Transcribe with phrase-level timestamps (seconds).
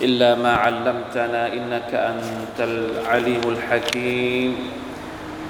[0.00, 4.56] إلا ما علمتنا إنك أنت العليم الحكيم.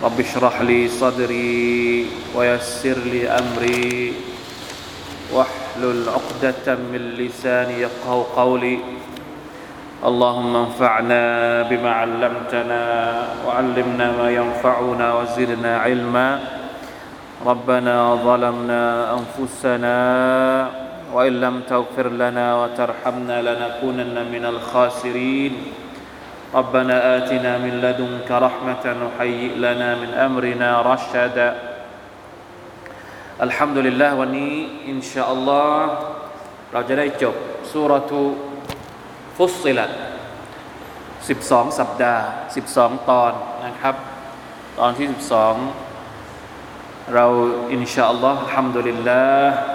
[0.02, 4.12] رب اشرح لي صدري ويسر لي أمري.
[5.32, 8.78] واحلل عقدة من لساني يفقه قولي.
[10.04, 11.22] اللهم انفعنا
[11.62, 12.82] بما علمتنا
[13.46, 16.40] وعلمنا ما ينفعنا وزدنا علما.
[17.46, 18.82] ربنا ظلمنا
[19.18, 19.98] أنفسنا
[21.13, 25.53] وإن لم تغفر لنا وترحمنا لنكونن من الخاسرين
[26.55, 31.49] ربنا آتنا من لدنك رحمة وهيئ لنا من أمرنا رشدا
[33.41, 34.53] الحمد لله วันนี้
[34.89, 35.91] อินชาอัลลอฮ์
[36.71, 37.35] เราจะได้จบ
[37.71, 38.23] สุรทู
[39.37, 39.91] ฟุสซิลัต
[41.07, 42.23] 12 สัปดาห์
[42.65, 43.31] 12 ตอน
[43.65, 43.95] นะครับ
[44.79, 45.07] ตอนที่
[45.91, 47.25] 12 เรา
[47.73, 49.70] อินชาอัลลอฮ์อัลฮัมดุลิลลาห์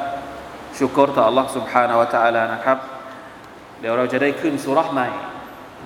[0.78, 2.78] ชุกรต่อ Allah سبحانه และ تعالى นะครับ
[3.80, 5.08] เดี๋ยวเราจะได้ขึ้นสุรษใหม่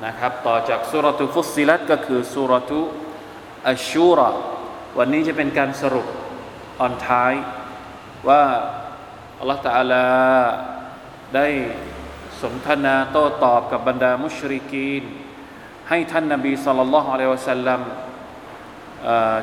[0.07, 2.81] นะครับ ต่อจากสุรทุฟุสซิลัตก็คือสุรทุ
[3.69, 4.31] อัชชูระ
[4.99, 6.07] วันนี้จะเป็นการสรุป
[6.81, 7.33] ออนท้าย
[8.29, 8.43] ว่า
[9.43, 10.05] Allah تعالى
[11.35, 11.47] ได้
[12.43, 15.05] สนทนาโต้ตอบกับบรรดามุชริกีน
[15.89, 17.81] ให้ท่านนบีสัลลัลลอฮุอะลัยฮิวะสัลลัม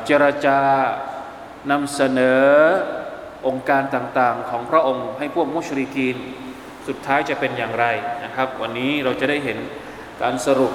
[0.06, 0.60] เจรจา
[1.72, 2.46] นำเสนอ
[3.48, 6.18] องค์การต่างๆ ของพระองค์ให้พวกมุชริกีน
[6.88, 7.86] สุดท้ายจะเป็นอย่างไร
[8.24, 9.58] นะครับ วันนี้เราจะได้เห็น
[10.22, 10.74] การสรุป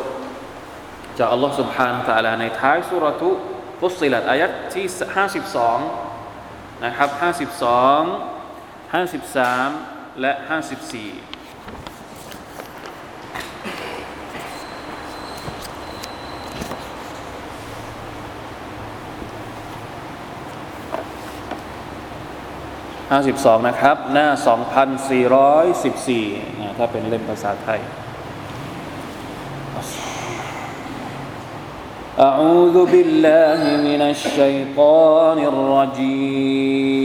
[1.18, 3.30] จากอัลลอฮ์ سبحانه และ تعالى ในท้ายสุรทุ
[3.80, 4.86] ฟุสซิลัตอายัดที่
[5.66, 10.32] 52 นะครับ 52 53 และ
[10.88, 11.31] 54
[23.12, 24.28] 52 นะครับ หน้า
[25.08, 27.80] 2414นะถ้าเป็นเล่มภาษาไทย
[32.28, 36.98] أعوذ بالله من الشيطان الرجيم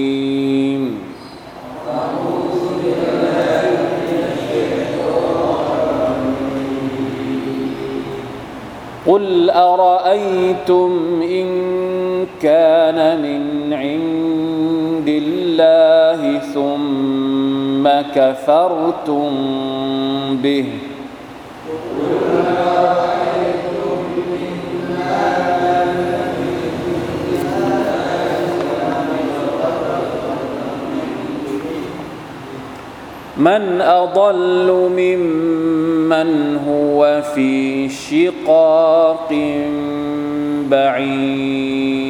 [9.06, 10.92] قل أرأيتم
[11.22, 11.48] إن
[12.43, 17.85] كان من عند الله ثم
[18.15, 19.31] كفرتم
[20.43, 20.69] به.
[33.39, 39.31] من أضل ممن هو في شقاق
[40.71, 42.08] بعيد.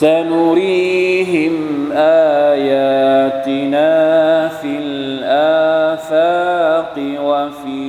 [0.00, 1.52] سنريهم
[2.52, 3.88] آياتنا
[4.48, 6.24] في الآفاق
[7.20, 7.84] وفي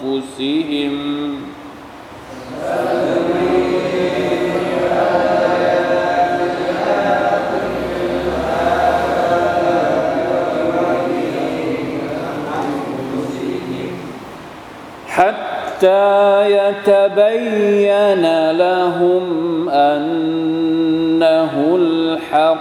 [0.00, 0.94] أنفسهم
[15.80, 22.60] حتى يتبين لهم أنه الحق.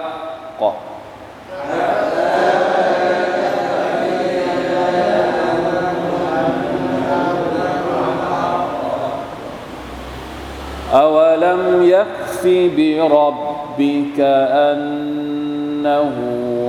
[10.94, 16.16] أولم يكف بربك أنه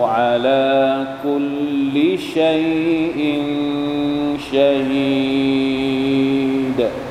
[0.06, 3.42] على كل شيء
[4.52, 5.79] شهيد
[6.80, 7.09] да.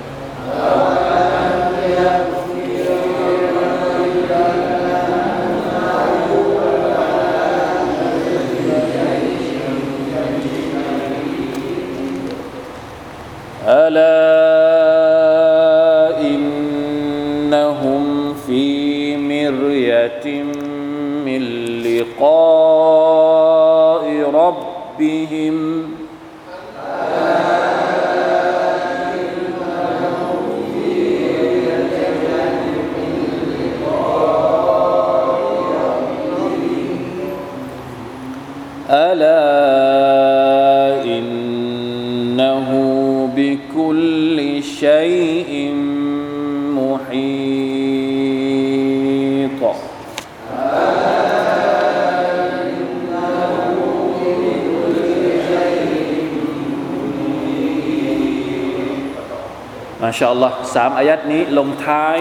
[60.20, 62.18] ชาอัลลอฮ์สามอายัดนี้ลงท้าย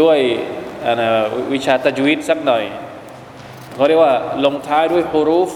[0.00, 0.18] ด้วย
[1.52, 2.64] วิชาตะจวิดสักหน่อย
[3.74, 4.14] เขาเรียกว่า
[4.44, 5.52] ลงท้ายด้วยฮุรูฟ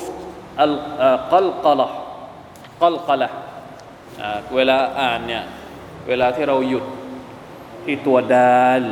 [0.63, 0.75] อัล
[1.33, 1.89] กัลกะละ
[2.83, 3.29] กัลกะละ
[4.55, 5.43] เวลาอ่านเนี่ย
[6.09, 6.85] เวลาที่เราหยุด
[7.85, 8.83] ที่ตัวดาล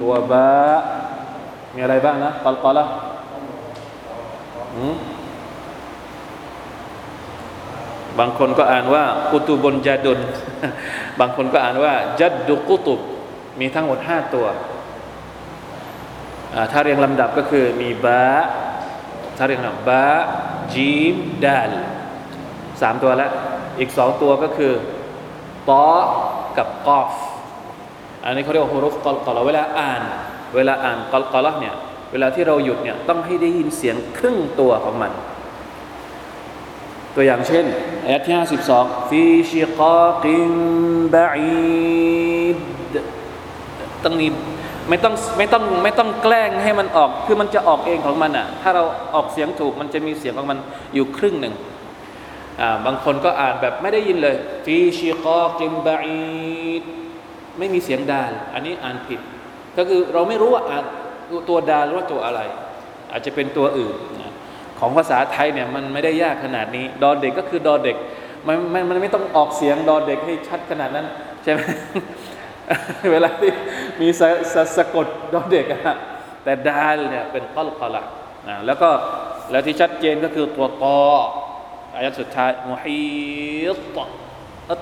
[0.00, 0.48] ตัวบะ
[1.74, 2.84] มีอะไรบ้างนะกัลกะละ
[8.18, 10.18] บางคนก็อ่านว่ากุตุบนจัดุน
[11.20, 13.00] บางคนก็อ่านว่าจัดดุกุตุบ
[13.60, 14.46] มีทั้งหมดห้าตัว
[16.72, 18.22] ถ้าเรียงลำดับก็คือมีบะ
[19.36, 20.04] ถ้าเรียงลำดับบะ
[20.74, 21.14] จีม
[21.44, 21.72] ดัล
[22.80, 23.30] สามตัวแล้ว
[23.78, 24.72] อีกสองตัวก็คือ
[25.70, 25.86] ตอ
[26.58, 27.12] กับกอฟ
[28.24, 30.02] อันนี้เขาเรียกว่าฮุรุฟกอลเวลาอ่าน
[30.54, 31.74] เวลาอ่านกอลกอลเนี่ย
[32.12, 35.12] เวลาที่เราหยุดเนี่ยต้องให้ได้ยินเสียงครึ่งตัวของมัน
[37.14, 37.64] ตัวอย่างเช่น
[38.04, 38.34] อายะที่
[38.72, 40.52] 52ฟีชิกากิม
[41.14, 42.56] บะอีด
[44.04, 44.26] ต้องมี
[44.88, 50.58] ไม่ต้องไม่ต้องไม่ต้องแกล้งให้มันออก คือมันจะออกเองของมันอะ ถ้าเราออกเสียงถูกมันจะมีเสียงของมัน
[50.94, 51.54] อยู่ครึ่งหนึ่ง
[52.60, 56.82] อ่าบางคนก็อ่านแบบไม่ได้ยินเลยฟีชิกอกิมบะอีด
[57.58, 59.20] ไม่มีเสียงดาล อันนี้อ่านผิด
[59.76, 60.84] ก็คือเราไม่รู้ว่าอ่าน
[61.48, 62.40] ตัวดาลหรือว่าตัวอะไร
[63.12, 63.96] อาจจะเป็นตัวอื่น
[64.84, 67.96] ของภาษาไทยเนี่ยมันไม่ได้ยากขนาดนี้ ดอเด็กก็คือดอเด็ก
[68.46, 71.06] มันมันมันไม่ต้องออกเสียงดอเด็กให้ชัดขนาดนั้น
[71.42, 71.60] ใช่ไหม
[73.12, 73.52] เวลาที่
[74.00, 74.22] มีส
[74.54, 75.96] สสะกดดอเด็กอะ
[76.44, 78.02] แต่ดาลเนี่ยเป็นกอลกอละ
[78.48, 78.90] นะแล้วก็
[79.50, 80.98] แล้วที่ชัดเจนก็คือตัวตอ
[81.94, 83.02] อายะสุดท้ายมุฮิ
[83.96, 83.98] ต
[84.68, 84.80] อัต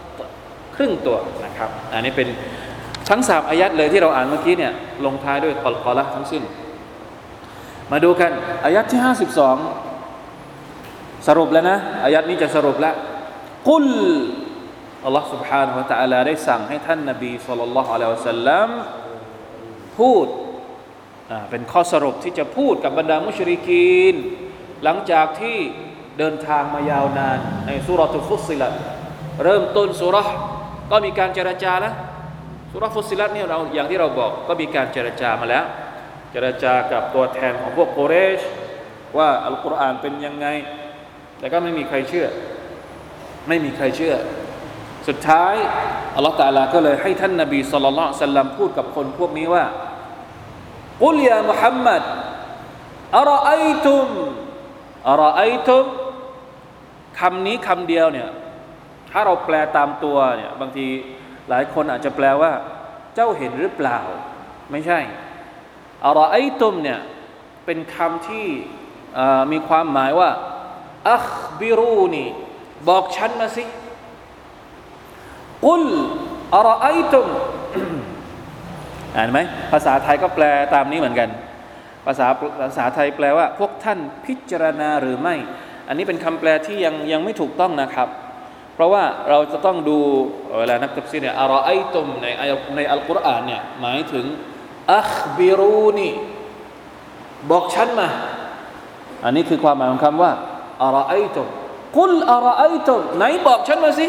[0.77, 2.29] ครึ่งตัวนะครับ อันนี้เป็น
[3.09, 4.73] ทั้งสามอายัดเลยที่เราอ่านเมื่อกี้เนี่ย
[5.05, 6.43] ลงท้ายด้วยกอลกอละทั้งสิ้น
[7.93, 8.31] มาดูกัน
[8.65, 9.13] อายัดที่ห้า
[11.20, 12.96] สิบสองสรุปแล้วนะอายัดนี้จะสรุปแล้ว
[13.68, 13.86] กุล
[15.06, 18.70] อัลลอฮ์ سبحانه และ تعالى ได้สั่งให้ท่านนบีสุลต่านละฮ์อะลัยฮิสัลลัม
[19.98, 20.28] พูด
[21.50, 24.16] เป็นข้อสรุปที่จะพูดกับบรรดามุชริกีน
[24.84, 25.58] หลังจากที่
[26.20, 28.74] เดินทางมายาวนาน ในสุรทุฟุสิลัต
[29.44, 30.18] เริ่มต้นสุร
[30.92, 31.94] ก็มีการเจรจานะ
[32.72, 35.66] สุรฟุสิลัตเนี่ยเราอย่างที่เราบอกก็มีการเจรจามาแล้ว
[36.32, 38.42] เจรจากับตัวแทนของพวกโกเรช
[39.18, 40.48] ว่าอัลกุรอานเป็นยังไง
[41.41, 42.27] แต่ก็ไม่มีใครเชื่อ
[43.49, 44.15] ไม่มีใครเชื่อ
[45.09, 45.55] สุดท้าย
[46.17, 47.93] อัลลอฮฺตาลาก็เลยให้ท่านนบีสุลต่า
[48.23, 49.65] นสัลลัมพูดกับคนพวกนี้ว่า
[51.03, 52.03] กุลยามุฮัมมัด
[53.17, 53.53] อารอไอ
[53.85, 54.09] ตุม
[55.09, 55.85] อารอไอตุม
[57.21, 58.29] คำนี้คำเดียวเนี่ย
[59.11, 60.87] ถ้าเราแปลตามตัวเนี่ยบางที
[61.49, 62.53] หลายคนอาจจะแปลว่า
[63.15, 63.99] เจ้าเห็นหรือเปล่า
[64.71, 64.99] ไม่ใช่
[66.05, 67.01] อารอไอตุมเนี่ย
[67.65, 68.47] เป็นคำที่
[69.53, 70.31] มีความหมายว่า
[71.13, 71.29] อัค
[71.61, 72.25] บิรูนี
[72.89, 73.65] บอกฉันมาสิ
[75.67, 75.85] กุล
[76.55, 77.27] อารไอตุม
[79.17, 79.39] อ่านไหม
[79.73, 81.29] ภาษาไทยก็แปลตามนี้เหมือนกัน
[82.07, 82.27] ภาษา
[82.61, 85.37] ภาษาไทยแปลว่า พวกท่านพิจารณาหรือไม่
[85.89, 88.09] อันนี้เป็นคำแปลที่ยังยังไม่ถูกต้องนะครับ
[88.75, 89.99] เพราะว่าเราจะต้องดู
[90.59, 92.27] เวลานักตัฟซีรเนี่ย أرأيتم ใน
[92.77, 94.27] ในอัลกุรอานเนี่ยหมายถึง
[94.95, 96.11] أخبروني
[97.51, 98.09] บอกฉันมา
[99.25, 100.33] อันนี้คือความหมายของคำว่า
[100.84, 101.48] อารไอตุม
[101.98, 104.08] กุลอารไอตุมไหนบอกฉันมาสิ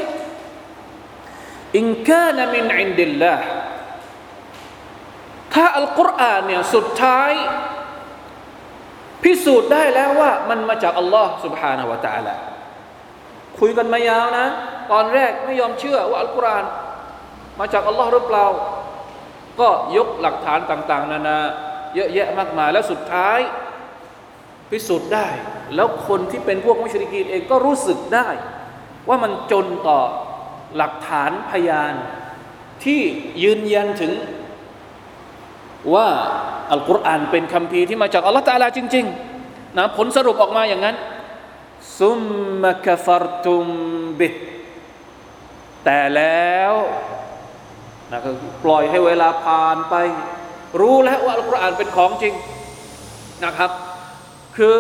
[1.76, 3.44] อินกานมินอินดิลลาห์
[5.54, 7.32] ถ้าอัลกุรอานเนี่ยสุดท้าย
[9.23, 12.35] พิสูจน์ได้แล้วว่ามันมาจากอัลลอฮ์ سبحانه และ تعالى
[13.58, 14.46] คุยกันมายาวนะ
[14.92, 16.64] ตอนแรกไม่ยอมเชื่อว่าอัลกุรอาน
[17.58, 18.46] มาจากอัลลอฮ์หรือเปล่า
[19.61, 21.38] ก็ยกหลักฐานต่าง ๆ นานา
[21.94, 23.38] เยอะแยะมากมาย แล้วสุดท้าย
[24.71, 25.27] พิสูจน์ได้
[25.75, 28.27] แล้วคนที่เป็นพวกมุชริกีนเองก็รู้สึกได้
[29.07, 29.99] ว่ามันจนต่อ
[30.77, 31.93] หลักฐานพยาน
[32.83, 33.01] ที่
[33.43, 34.13] ยืนยันถึง
[35.93, 36.07] ว่า
[36.71, 40.95] อัลกุรอานเป็นคำพีที่มาจากอัลลอฮฺตาลาจริงๆนะผลสรุปออกมาอย่างนั้น
[41.99, 42.19] ซุม
[42.61, 43.65] มะกฟรตุม
[44.19, 44.33] บิด
[45.85, 46.73] แต่แล้ว
[48.11, 48.29] นะก็
[48.63, 49.95] ปล่อยให้เวลาผ่านไป
[50.81, 52.33] รู้แล้วว่าอัลกุรอานเป็นของจริง
[53.45, 53.71] นะครับ
[54.58, 54.75] คือ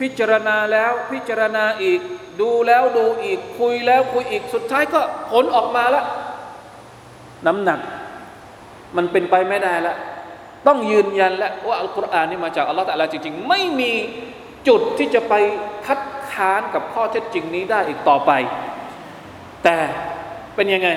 [0.00, 2.00] พิจารณาแล้วพิจารณาอีก
[2.40, 6.04] ดูแล้วดูอีก คุยแล้วคุยอีกสุดท้ายก็ผลออกมาแล้ว
[7.46, 7.80] น้ำหนัก
[8.96, 9.96] มันเป็นไปไม่ได้แล้ว
[10.66, 13.92] ต้องยืนยันแล้วว่าอัลกุรอานนี่มาจากอัลลอฮฺตะลาจริง ๆ ไม่มี
[14.68, 15.34] จุดที่จะไป
[15.86, 16.00] คัด
[16.32, 18.30] ค้านกับข้อเท็จจริงนี้ได้อีกต่อไป
[19.64, 19.76] แต่
[20.54, 20.88] เป็นยังไง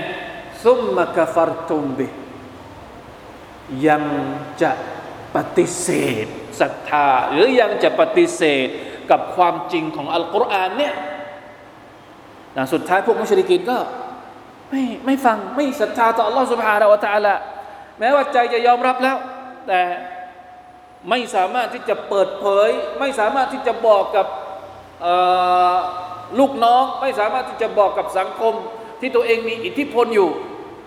[0.64, 2.08] ซุมมะกฟารตุมบิ
[3.88, 4.04] ยัง
[4.62, 4.72] จะ
[5.36, 5.90] ปฏิเส
[6.24, 6.26] ธ
[6.60, 8.68] ศรัทธา หรือยังจะปฏิเสธ
[9.12, 10.94] กับความจริงของอัลกุรอานเนี่ย
[12.58, 13.78] นะสุดท้ายพวกมุชริกินก็
[14.70, 17.34] ไม่ไม่ฟังไม่ศรัทธาต่ออัลลอฮฺสุบฮานาวะตาละ
[18.00, 19.18] แม้ว่าใจจะยอมรับแล้ว
[19.68, 19.82] แต่
[21.10, 24.28] ไม่สามารถที่จะเปิดเผย ไม่สามารถที่จะบอกกับ
[26.40, 28.54] ลูกน้อง ไม่สามารถที่จะบอกกับสังคม
[29.02, 30.30] ที่ตัวเองมีอิทธิพลอยู่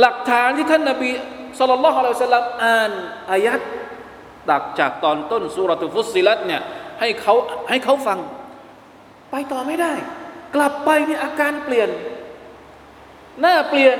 [0.00, 1.10] หลักฐานที่ท่านนาบี
[1.58, 2.90] สุลต่านละฮ์อะลัยฮิสลามอ่าน
[3.30, 3.60] อายัด
[4.50, 6.62] ตักจากตอนต้นสุรตุฟุสิลัตเนี่ย
[7.00, 7.34] ให้เขา
[7.68, 8.18] ให้เขาฟัง
[9.30, 9.92] ไปต่อไม่ได้
[10.54, 11.88] กลับไปเนี่ยอาการเปลี่ยน
[13.40, 13.98] หน้าเปลี่ยน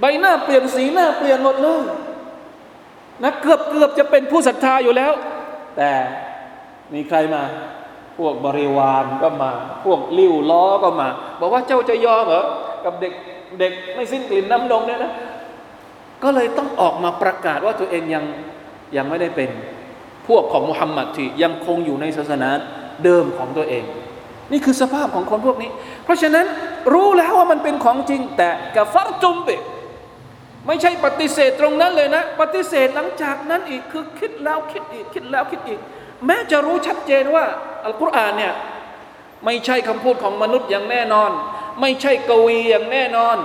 [0.00, 1.82] ใบหน้าเปลี่ยนสีหน้าเปลี่ยนหมดเลย
[3.22, 5.12] นะเกือบเกือบจะเป็นผู้ศรัทธาอยู่แล้ว
[5.76, 5.90] แต่
[6.94, 7.42] มีใครมา
[8.18, 9.52] พวกบริวารก็มา
[9.84, 11.08] พวกลิ้วล้อก็มา
[11.40, 12.44] บอกว่าเจ้าจะยอมเหรอ
[12.84, 13.12] กับเด็ก
[13.60, 15.12] เด็กไม่สิ้นกลิ่นน้ำนมเนี่ยนะ
[16.22, 18.24] ก็เลยต้องออกมาประกาศว่าตัวเองยัง
[18.96, 19.50] ยังไม่ได้เป็น
[20.26, 22.48] พวกของมุฮัมมัดที่ยังคงอยู่ในศาสนา
[23.04, 23.84] เดิมของตัวเอง
[24.52, 25.70] นี่คือสภาพของคนพวกนี้
[26.04, 26.46] เพราะฉะนั้น
[26.92, 29.48] รู้แล้วว่ามันเป็นของจริง แต่กะฟัรจุมเบ
[30.66, 35.80] ไม่ใช่ปฏิเสธตรงนั้นเลยนะ ปฏิเสธหลังจากนั้นอีกคือคิดแล้วคิดอีกคิดแล้วคิดอีก
[36.26, 37.44] แม้จะรู้ชัดเจนว่า
[37.84, 38.52] อัลกุรอานเนี่ย
[39.44, 41.30] ไม่ใช่คำพูดของมนุษย์อย่างแน่นอน
[41.80, 43.36] ไม่ใช่กวีอย่างแน่นอน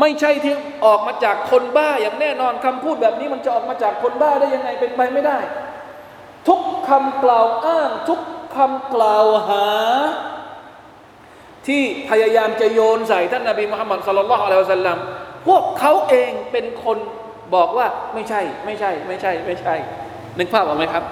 [0.00, 5.38] ไม่ใช่ที่ออกมาจากคนบ้าอย่างแน่นอนคำพูดแบบนี้มันจะออกมาจากคนบ้าได้ยังไงเป็นไปไม่ได้
[6.48, 8.20] ทุกคำกล่าวอ้าง ทุก
[8.56, 9.66] คำกล่าวหา
[11.66, 14.98] ที่พยายามจะโยนใส่ท่านนาบีมุฮัมมัดสุลลัลอะลัยฮิสลลัม
[15.46, 16.98] พวกเขาเองเป็นคน
[17.54, 19.74] บอกว่าไม่ใช่ ไม่ใช่ ไม่ใช่ ไม่ใช่
[20.38, 21.04] นึกภาพออกไหมครับ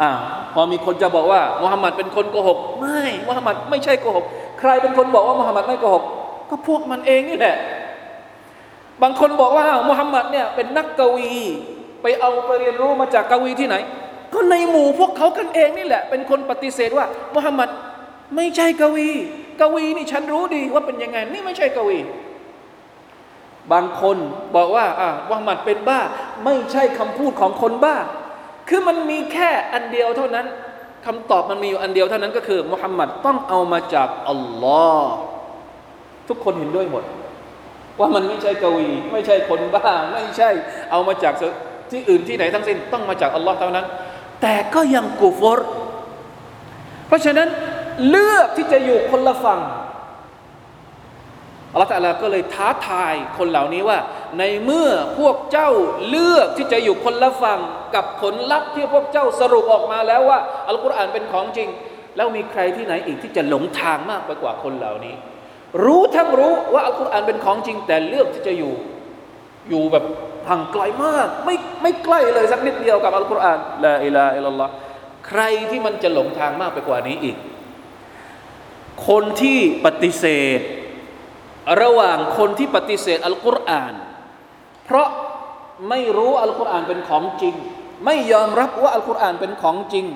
[0.00, 0.10] อ่า
[0.54, 4.24] พอมีคนจะบอกว่ามุฮัมมัดเป็นคนโกหก ไม่มุฮัมมัดไม่ใช่โกหก
[4.60, 6.04] ใครเป็นคนบอกว่ามุฮัมมัดไม่โกหก
[6.50, 7.56] ก็พวกมันเองนี่แหละ
[9.02, 11.30] บางคนบอกว่ามุฮัมมัดเนี่ยเป็นนักกวี
[12.02, 13.76] ไปเอาไปเรียนรู้มาจากกวีที่ไหน
[14.32, 17.68] ก็ในหมู่พวกเขากันเองนี่แหละ เป็นคนปฏิเสธว่ามุฮัมมัด
[18.36, 19.08] ไม่ใช่กวี
[19.60, 21.98] กวีนี่ฉันรู้ดีว่าเป็นยังไง นี่ไม่ใช่กวี
[23.72, 24.16] บางคน
[24.56, 26.00] บอกว่าอ่ามุฮัมมัดเป็นบ้า
[26.44, 27.96] ไม่ใช่คำพูดของคนบ้า
[28.68, 30.46] คือมันมีแค่อันเดียวเท่านั้น
[31.06, 35.12] คำตอบมันมีอยู่อันเดียวเท่านั้นก็คือมุฮัมมัดต้องเอามาจากอัลลอฮ์
[36.28, 37.04] ทุกคนเห็นด้วยหมด
[37.98, 40.50] ว่ามันไม่ใช่กวี ไม่ใช่คนบ้า ไม่ใช่
[40.90, 41.34] เอามาจาก
[41.90, 43.86] ที่อื่นที่ไหนทั้งสิ้นต้องมาจากอัลลอฮ์เท่านั้น
[44.42, 45.60] แต่ก็ยังกูฟร
[47.06, 47.48] เพราะฉะนั้น
[48.08, 49.60] เลือกที่จะอยู่คนละฝั่ง
[51.74, 53.98] อัลลอฮฺตะลาก็เลยท้าทายคนเหล่านี้ว่า
[54.38, 55.70] ในเมื่อพวกเจ้า
[56.08, 57.60] เลือกที่จะอยู่คนละฝั่ง
[57.94, 60.38] กับผลลัพธ์ที่พวกเจ้าสรุปออกมาแล้วว่า
[60.68, 61.68] อัลกุรอานเป็นของจริง
[62.16, 65.14] แล้วมีใครที่ไหนอีกที่จะหลงทางมากไปกว่าคนเหล่านี้
[65.84, 68.72] รู้ทั้งรู้ว่าอัลกุรอานเป็นของจริง แต่เลือกที่จะอยู่
[69.70, 70.04] อยู่แบบ
[70.48, 74.72] ห่างไกลมาก ไม่ไม่ใกล้เลยสักนิดเดียวกับอัลกุรอานละอิลาอิลลอฮ์
[75.28, 77.36] ใครที่มันจะหลงทางมากไปกว่านี้อีก
[79.08, 80.24] คนที่ปฏิเส
[80.58, 80.60] ธ
[81.82, 83.94] ระหว่างคนที่ปฏิเสธอัลกุรอาน
[84.84, 85.08] เพราะ
[85.88, 87.54] ไม่รู้อัลกุรอานเป็นของจริง
[88.04, 90.06] ไม่ยอมรับว่าอัลกุรอานเป็นของจริง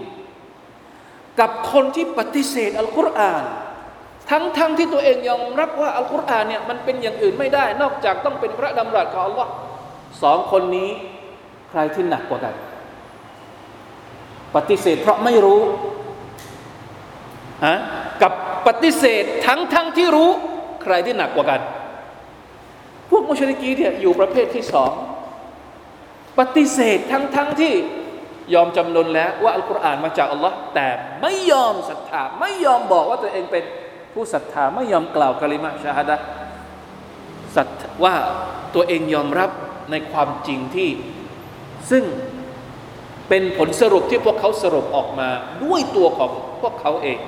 [1.41, 3.45] กับคนที่ปฏิเสธอัลกุรอาน
[4.31, 9.51] ทั้งๆทที่ตัวเองยอมรับว่าอัลกุรอานเนี่ยมันเป็นอย่างอื่นไม่ได้ นอกจากต้องเป็นพระดำรัสของอัลลอฮ์
[10.23, 10.91] สองคนนี้
[11.71, 12.55] ใครที่หนักกว่ากัน
[14.57, 15.61] ปฏิเสธเพราะไม่รู้
[17.67, 17.77] ฮะ
[18.23, 18.33] กับ
[18.67, 20.31] ปฏิเสธทั้งทั้งที่รู้
[20.83, 21.61] ใครที่หนักกว่ากัน
[23.11, 24.93] พวกมุชริกีเนี่ยอยู่ประเภทที่สอง
[26.39, 27.73] ปฏิเสธทั้งทั้งที่
[28.55, 30.89] ยอมจำนนแล้วว่าอัลกุรอานมาจากอัลลอฮ์แต่
[31.23, 33.65] ไม่ยอมศรัทธาไม่ยอมบอกว่าตัวเองเป็น
[34.15, 36.17] ผู้ศรัทธาไม่ยอมกล่าวกลิมะชาฮดะ
[37.55, 38.15] สัตว่า
[38.75, 39.51] ตัวเองยอมรับ
[39.91, 40.91] ในความจริงที่
[41.91, 42.05] ซึ่ง
[43.29, 45.29] เป็นผลสรุปที่พวกเขาสรุปออกมา
[45.65, 46.31] ด้วยตัวของ
[46.63, 47.19] พวกเขาเอง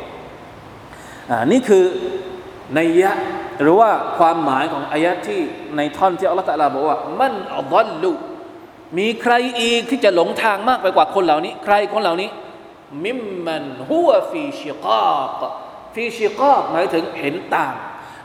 [1.30, 1.84] อ่านี่คือ
[2.74, 3.12] ในยะ
[3.60, 5.40] หรือว่าความหมายของอายะที่
[5.76, 8.12] ในท่อนที่อัลลอฮฺตะลาบอกว่า มันอัลลลุ
[8.98, 12.30] มีใครอีกที่จะหลงทางมากไปกว่าคนเหล่านี้ ใครคนเหล่านี้
[13.04, 15.40] มิมมันฮุวฟีชิกาก
[15.94, 17.74] ฟีชิกอกหมายถึงเห็นต่าง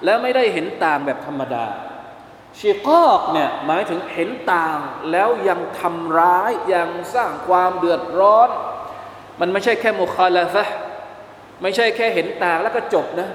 [0.05, 1.65] แล้วไม่ได้เห็นต่างแบบธรรมดา
[2.59, 4.77] ชิกอกเนี่ยหมายถึงเห็นต่าง
[5.11, 8.49] แล้วยังทำร้ายยังสร้างความเดือดร้อน
[9.39, 10.63] มันไม่ใช่แค่มุคาลาฟะ
[11.61, 13.29] ไม่ใช่แค่เห็นต่างแล้วก็จบนะ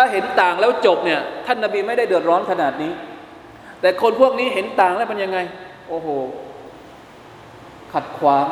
[0.00, 2.92] ถ้าเห็นต่างแล้วจบเนี่ย ท่านนาบีไม่ได้เดือดร้อนขนาดนี้
[3.80, 5.38] แต่คนพวกนี้เห็นต่างแล้วเป็นยังไง
[5.88, 6.08] โอ้โห
[7.92, 8.46] ขัดขวาง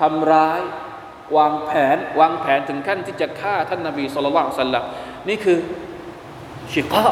[0.00, 0.60] ทำร้าย
[1.36, 4.84] วางแผน วางแผนถึงขั้นที่จะฆ่าท่านนาบีสุลต่านสัลลัม
[5.28, 5.58] นี่คือ
[6.72, 7.04] ชิกา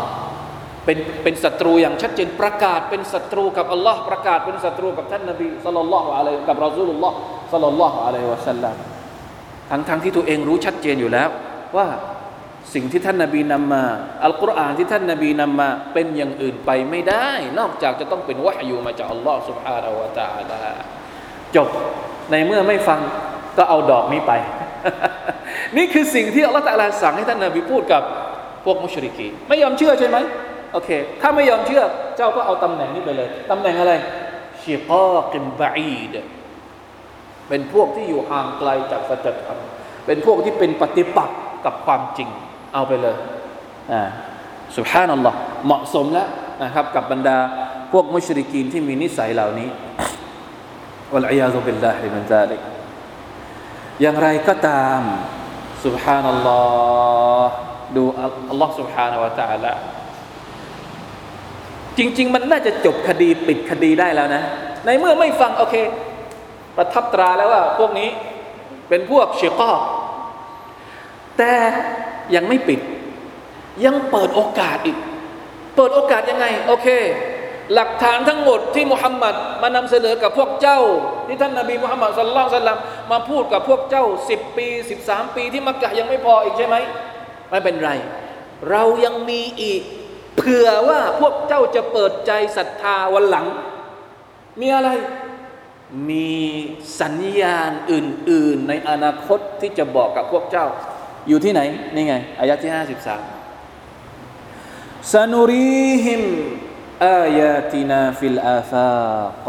[0.84, 7.16] เป็นเป็นศัตรูอย่างชัดเจนประกาศเป็นศัตรูกับอัลลอฮ์ประกาศเป็นศัตรูกับท่านนาบีสุลต่านอะลัยกับรอซูลุลลอฮ์
[7.52, 8.74] สุลต่านอะลัยวะสัลลัม
[9.70, 11.28] ทั้งทั้งที่ตัวเองรู้ชัดเจนอยู่แล้ว
[11.76, 11.86] ว่า
[12.73, 13.83] สิ่งที่ท่านนาบีนำมา
[14.23, 20.61] อัลกุรอานที่ท่านนาบีนำมา เป็นอย่างอื่นไปไม่ได้ นอกจากจะต้องเป็นวะฮยูมาจากอัลลอฮ์ سبحانه และ تعالى
[21.55, 21.69] จบ
[22.31, 22.99] ในเมื่อไม่ฟัง
[23.57, 24.33] ก็เอาดอกนี้ไป
[25.77, 28.03] นี่คือสิ่งที่อัลลอฮฺตะลาสั่งให้ท่านนาบีพูดกับ
[28.65, 30.17] พวกมุชริกีไม่ยอมเชื่อใช่ไหม
[30.73, 30.89] โอเค
[31.21, 31.83] ถ้าไม่ยอมเชื่อ
[32.17, 33.93] เจ้าก็เอาตำแหน่งนี้ไปเลยตำแหน่งอะไร
[34.63, 36.15] ชิกากิมบะอีด
[37.49, 39.59] เป็นพวกที่อยู่ห่างไกลจากสัจธรรม
[40.05, 42.29] เป็นพวกที่เป็นปฏิปักษ์กับความจริง
[42.74, 43.16] เอาไปเลย
[43.92, 44.00] อ่
[44.76, 46.28] สุภาพนัลลอฮ์เหมาะสมแล้ว
[46.62, 47.38] นะครับ กับบรรดา
[47.92, 49.68] พวกมุชริกีนที่มีนิสัยเหล่านี้
[51.12, 52.60] วัลอยาซุบิลลาฮิมินซาลิก
[54.00, 55.00] อย่างไรก็ตาม
[55.84, 56.60] สุภาพนัลลอ
[57.44, 57.52] ฮ์
[57.96, 58.04] ดู
[58.50, 59.72] อัลลอฮ์สุบฮานาวะตะละ
[61.98, 64.42] จริง ๆ มันน่าจะจบคดีปิดคดีได้แล้วนะ
[64.84, 65.74] ในเมื่อไม่ฟัง โอเค
[66.76, 68.08] ประทับตราแล้วว่า พวกนี้
[68.88, 69.72] เป็นพวกเชกอ
[71.38, 71.52] แต่
[72.34, 72.80] ยังไม่ปิด
[73.84, 74.98] ยังเปิดโอกาสอีก
[75.76, 76.88] เปิดโอกาสยังไง โอเค
[77.74, 80.80] หลักฐานทั้งหมดที่มุฮัมมัดมานำเสนอกับพวกเจ้า
[81.26, 82.80] ที่ท่านนาบีมุฮัมมัดสุลลัลสลัม
[83.12, 86.76] มาพูดกับพวกเจ้าสิบปีสิบสามปีที่มักกะยังไม่พออีกใช่ไหม
[87.50, 87.90] ไม่เป็นไร
[88.70, 89.82] เรายังมีอีก
[90.36, 93.46] เผื่อว่าพวกเจ้าจะเปิดใจศรัทธาวันหลัง
[94.60, 94.90] มีอะไร
[96.10, 96.30] มี
[97.00, 100.66] สัญญาณอื่น ๆ ในอนาคตที่จะบอกกับพวกเจ้า
[101.28, 101.60] อยู่ที่ไหน
[101.94, 103.22] นี่ไงอายะที่ห้าสิบสาม
[105.12, 106.22] سنريهم
[107.06, 109.46] آياتنا في الآفاق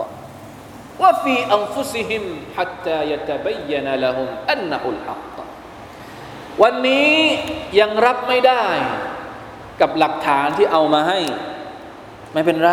[1.02, 2.24] وفي أنفسهم
[2.58, 5.38] حتى يتبين لهم أنه الحق
[6.62, 7.16] วันนี้
[7.80, 8.64] ยังรับไม่ได้
[9.82, 11.20] กับหลักฐานที่เอามาให้
[12.34, 12.72] ไม่เป็นไร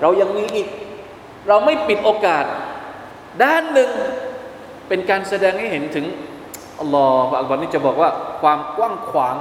[0.00, 0.68] เรายังมีอีก
[1.48, 2.44] เราไม่ปิดโอกาส
[3.42, 3.90] ด้านหนึ่ง
[4.88, 6.06] เป็นการแสดงให้เห็นถึง
[6.80, 8.10] อัลลอฮฺอัลบานี่จะบอกว่า
[8.42, 9.36] ความกว้างขวาง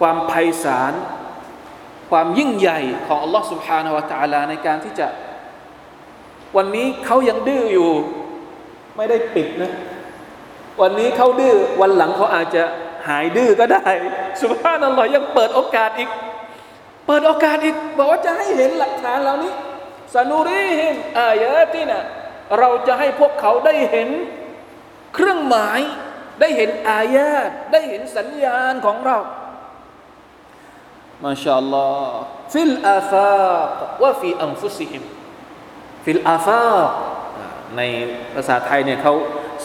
[0.00, 0.32] ความไพ
[0.64, 0.92] ศาล
[2.10, 5.06] ความยิ่งใหญ่ของอัลลอฮฺสุบฮานาวะตาลาในการที่จะ
[6.56, 7.90] วันนี้เขายังดื้ออยู่
[8.96, 9.72] ไม่ได้ปิดนะ
[10.80, 12.62] วันนี้เขาดื้อวันหลังเขาอาจจะ
[13.08, 13.88] หายดื้อก็ได้
[14.42, 16.10] สุบฮาพนัลลอฮฺยังเปิดโอกาสอีก
[17.06, 19.52] เปิดโอกาสอีก บอกว่าจะให้เห็นหลักฐานเหล่านี้
[20.14, 22.02] สนุรีหิมอายะที่นะ
[22.58, 24.08] เราจะให้พวกเขาได้เห็น
[25.14, 25.80] เครื่องหมาย
[26.40, 27.28] ได้เห็นอายะ
[27.72, 29.18] ได้เห็นสัญญาณของเรา
[31.24, 35.02] ما شاء الله في الآفاق وفي أنفسهم
[36.04, 36.90] في الآفاق
[37.76, 37.82] ใน
[38.34, 39.14] ภาษาไทยเนี่ยเขา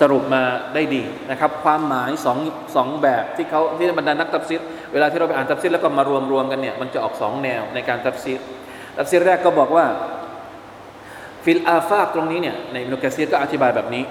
[0.02, 2.40] สรุปมาได้ดีนะครับ ความหมายสอง
[2.76, 4.62] สองแบบที่เขาที่บรรดานักตัฟซีร
[4.94, 8.40] เวลาที่เราไปอ่านตัฟซีรแล้วก็มารวมรวมกันเนี่ยมันจะออกสองแนวในการตัฟซีร
[8.98, 9.86] ตัฟซีรแรกก็บอกว่า
[11.44, 14.04] في الآفاق ตรงนี้เนี่ยอิบนุกะซีรก็อธิบายแบบนี้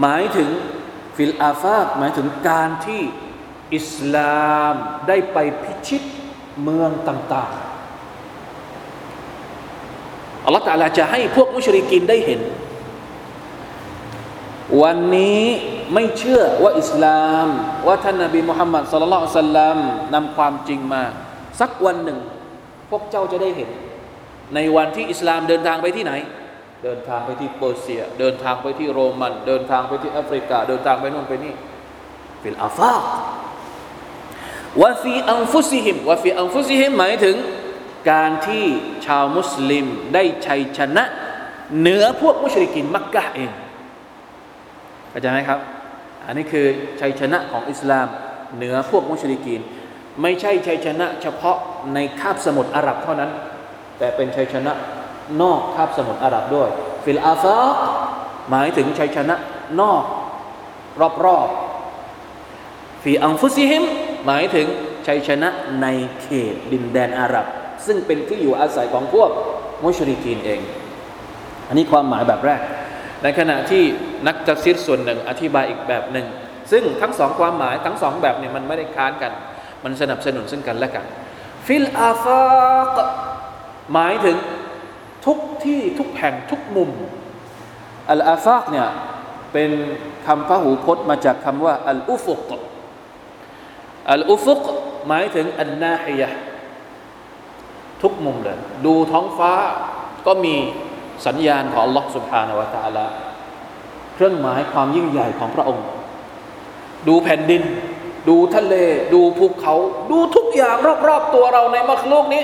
[0.00, 0.48] หมายถึง
[1.16, 3.02] في الآفاق หมายถึงการที่
[3.76, 4.74] อิสลาม
[5.08, 6.02] ได้ไปพิชิต
[6.62, 7.70] เมืองต่างๆ
[10.44, 12.40] อัลลอฮฺตาลาจะให้พวกมุชริกินได้เห็น
[14.82, 15.42] วันนี้
[15.94, 17.46] ไม่เชื่อว่าอิสลาม
[17.86, 19.78] ว่าท่านนบีมุฮัมมัดصلى الله عليه وسلم
[20.14, 21.02] นำความจริงมา
[21.60, 22.18] สักวันหนึ่ง
[22.90, 23.70] พวกเจ้าจะได้เห็น
[24.54, 26.12] ในวันที่อิสลามเดินทางไปที่ไหน
[26.84, 31.54] เดินทางไปที่เปอร์เซีย เดินทางไปที่โรมัน เดินทางไปที่แอฟริกา เดินทางไปนู่นไปนี่
[32.42, 33.02] في الآفاق
[34.82, 37.36] وفي أنفسهم وفي أنفسهم หมายถึง
[38.10, 38.64] การที่
[39.06, 41.04] ชาวมุสลิมได้ชัยชนะ
[41.78, 43.50] เหนือพวกมุชริกินมักกะฮ์เอง
[45.10, 45.58] เข้าใจไหมครับ
[46.26, 46.66] อันนี้คือ
[47.00, 48.06] ชัยชนะของอิสลาม
[48.56, 49.60] เหนือพวกมุชริกีน
[50.22, 51.56] ไม่ใช่ชัยชนะเฉพาะ
[51.94, 53.30] ในคาบสมุทรอาหรับเท่านั้น
[53.98, 54.72] แต่เป็นชัยชนะ
[55.42, 56.68] นอกคาบสมุทรอาหรับด้วย
[57.04, 57.56] في الآفاق
[58.50, 59.36] หมายถึงชัยชนะ
[59.80, 60.02] นอก
[61.24, 63.84] รอบๆفي أنفسهم
[64.26, 64.66] หมายถึง
[65.06, 65.48] ชัยชนะ
[65.82, 65.86] ใน
[66.22, 67.46] เขตดินแดนอาหรับ
[67.86, 69.30] ซึ่งเป็นที่อยู่อาศัยของพวก
[69.84, 70.60] มุชริกีนเอง
[71.68, 72.60] อันนี้ความหมายแบบแรก
[73.22, 73.82] ในขณะที่
[74.26, 76.26] นักตัฟซีรส่วนหนึ่งอธิบายอีกแบบหนึ่ง
[76.72, 79.32] ซึ่งทั้งสองความหมายทั้งสองแบบเนี่ยมันไม่ได้ค้านกัน
[79.84, 81.06] มันสนับสนุนซึ่งกันและกัน
[81.66, 82.98] في الآفاق
[83.92, 84.36] หมายถึง
[85.25, 86.89] ทุกที่ทุกแห่งทุกมุม
[88.11, 88.87] อัลอาฟากเนี่ย
[89.53, 89.71] เป็น
[90.25, 92.49] คำพหูพจน์มาจากคำว่าอัลอุฟุก
[94.11, 94.61] อัลอุฟุก
[95.07, 96.29] หมายถึงอันนาฮิยะ
[98.01, 99.51] ทุกมุมเลยดูท้องฟ้า
[100.25, 100.55] ก็มี
[101.27, 103.05] สัญญาณของ Allah سبحانه และ تعالى
[104.13, 105.85] เครื่องหมายความยิ่งใหญ่ของพระองค์
[107.07, 107.63] ดูแผ่นดิน
[108.29, 108.75] ดูทะเล
[109.13, 109.75] ดูภูเขา
[110.11, 110.75] ดูทุกอย่าง
[111.07, 112.43] รอบๆตัวเราในมรรคโลกนี้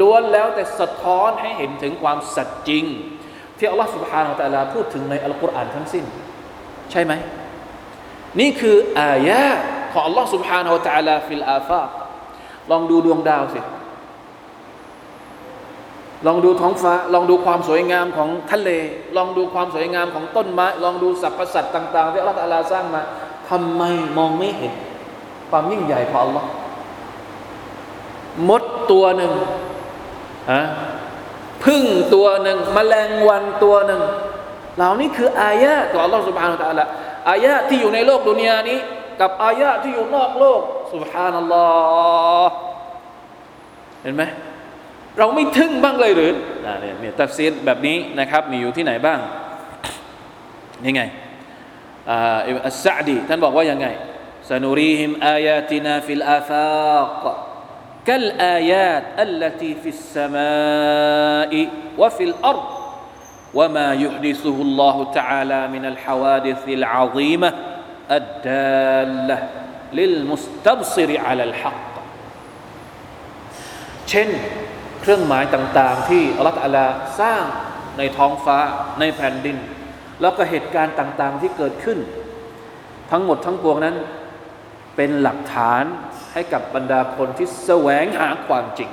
[0.00, 2.84] ล้วนแล้วแต่สะท้อนให้เห็นถึงความสัตย์จริง
[3.58, 6.04] ที่อัลลอฮฺสุบฮานาอัลลอฮพูดถึงในอัลกุรอานทั้งสิ้น
[6.90, 7.12] ใช่ไหม
[8.40, 9.42] นี่คืออายะ
[9.92, 11.82] ของอัลลอฮฺสุบฮานาอัลลอฮฟิลอาฟา
[12.70, 13.60] ลองดูดวงดาวสิ
[16.26, 18.70] ลองดูท้องฟ้า ลองดูความสวยงามของทะเล
[19.16, 23.02] ลองดูความสวยงามของต้นไม้ ลองดูสรรพสัตว์ต่างๆที่อัลลอฮฺสร้างมา
[23.50, 23.82] ทำไม
[24.18, 24.74] มองไม่เห็น
[25.50, 26.48] ความยิ่งใหญ่ของอัลลอฮ์
[28.48, 29.32] มดตัวหนึ่ง
[30.51, 30.61] ฮะ
[31.63, 34.01] พึ่งตัวหนึ่งมแมลงวันตัวหนึ่ง
[34.77, 36.89] เหล่านี้คืออายะของอัลลอฮ์สุบฮานาอัลลอฮฺ
[37.29, 38.79] อายะที่อยู่ในโลกดุนยานี้
[39.21, 40.61] กับอายะที่อยู่นอกโลก
[40.93, 41.67] สุบฮานัลลอ
[42.43, 42.53] ฮ์
[44.03, 44.23] เห็นไหม
[45.17, 46.31] เราไม่ทึ่งบ้างเลยหรือ
[46.63, 49.19] เนี่ยเนี่ยตัฟซีดแบบนี้นะครับ มีอยู่ที่ไหนบ้าง
[50.83, 51.03] นี่ไง
[52.67, 53.87] อัสซาดีท่านบอกว่ายังไง
[54.51, 57.23] سنريهم آياتنا في الآفاق
[58.07, 61.53] كالآيات التي في السماء
[61.97, 62.63] وفي الأرض
[63.53, 67.53] وما يحدثه الله تعالى من الحوادث العظيمة
[68.11, 69.37] الدالة
[69.93, 71.83] للمستبصر على الحق
[74.09, 74.29] เช่น
[75.01, 76.77] เครื่องหมายต่างๆ ที่อัลลอฮฺ
[77.21, 77.43] สร้าง
[77.97, 78.57] ในท้องฟ้า
[78.99, 79.57] ในแผ่นดิน
[80.21, 81.99] แล้วก็เหตุการณ์ต่างๆที่เกิดขึ้น
[83.11, 83.95] ทั้งหมดทั้งปวงนั้น
[84.95, 85.83] เป็นหลักฐาน
[86.38, 88.90] ให้กับบรรดาคนที่แสวงหาความจริง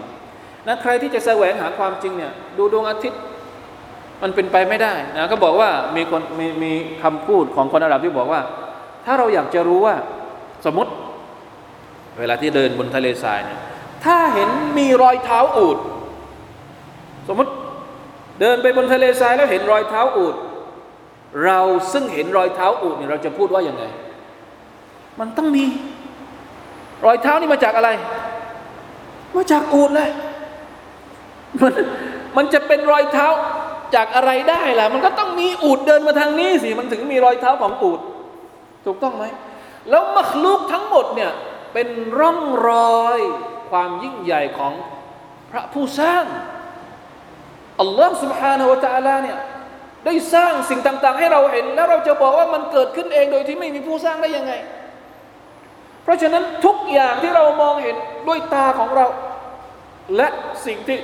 [0.68, 3.22] นะใครที่จะแสวงหาความจริงเนี่ยดูดวงอาทิตย์
[4.24, 6.72] มันเป็นไปไม่ได้นะก็บอกว่ามีคนมีมี
[7.04, 8.42] คำพูดของคนอาหรับที่บอกว่า
[9.06, 9.96] ถ้าเราอยากจะรู้ว่า
[10.66, 10.92] สมมติ
[12.20, 13.60] เวลาที่เดินบนทะเลทรายเนี่ย
[14.06, 15.78] ถ้าเห็นมีรอยเท้าอูด
[17.28, 17.52] สมมติ
[18.42, 20.36] เดินไปบนทะเลทรายแล้วเห็นรอยเท้าอูด
[21.46, 21.60] เรา
[21.94, 23.84] ซึ่งเห็นรอยเท้าอูดเนี่ยเราจะพูดว่าอย่างไง
[25.20, 25.66] มันต้องมี
[27.07, 27.91] รอยเท้านี่มาจากอะไร
[29.37, 30.11] มาจากอูดเลย
[31.63, 31.73] มัน
[32.37, 33.27] มันจะเป็นรอยเท้า
[33.95, 38.01] จากอะไรได้ล่ะ มันก็ต้องมีอูดเดินมาทางนี้สิมันถึงมีรอยเท้าของอูด
[38.87, 39.25] ถูกต้องไหม
[39.91, 41.33] แล้วมักลุกทั้งหมดเนี่ย
[41.73, 42.71] เป็นร่องร
[43.03, 43.19] อย
[43.71, 44.73] ความยิ่งใหญ่ของ
[45.51, 46.25] พระผู้สร้าง
[47.81, 49.39] อัลลอฮ์ سبحانه และ تعالى เนี่ย
[50.07, 54.53] ได้สร้างสิ่งต่าง ๆ ให้เราเห็น แล้วเราจะบอกว่ามันเกิดขึ้นเองโดยที่ไม่มีผู้สร้างได้ยังไง
[56.05, 57.97] เพราะฉะนั้นทุกอย่างที่เรามองเห็น
[58.29, 59.07] ด้วยตาของเรา
[60.17, 60.29] และ
[60.67, 60.99] สิ่งที่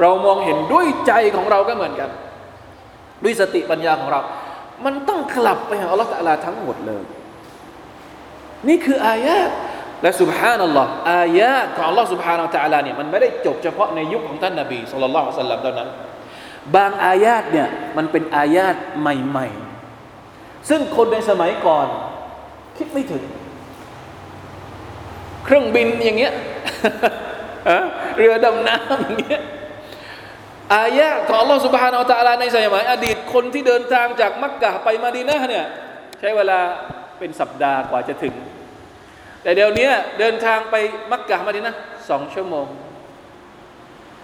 [0.00, 2.10] เรามองเห็นด้วยใจของเราก็เหมือนกัน
[3.24, 4.20] ด้วยสติปัญญาของเรา
[4.84, 7.04] มันต้องกลับไปหาอัลลอฮฺตะลาทั้งหมดเลย
[8.68, 9.38] นี่คืออายะ
[10.02, 15.88] และสุบฮานัลลอฮ์อายะของ Allah سبحانه และ تعالى เนี่ยมันไม่ได้จบเฉพาะในยุคของท่านนบีสุลต่านละสัลลัมเท่านั้น
[16.76, 21.86] บางอายาตเนี่ยมันเป็นอายาตใหม่ๆ ซึ่งคนในสมัยก่อน
[22.76, 23.22] คิดไม่ถึง
[25.44, 26.32] เครื่องบินอย่างเงี้ย
[28.16, 29.42] เรือดำน้ำอย่างเงี้ย
[30.74, 35.66] อายะของ Allah سبحانه และ تعالى ในสมัยอดีตคนที่เดินทางจากมักกะไปมาดีนะเนี่ย
[36.20, 36.58] ใช้เวลา
[37.18, 38.34] เป็นสัปดาห์กว่าจะถึง
[39.42, 40.74] แต่เดี๋ยวนี้เดินทางไป
[41.12, 41.74] มักกะมาดีนะ
[42.10, 42.66] สองชั่วโมง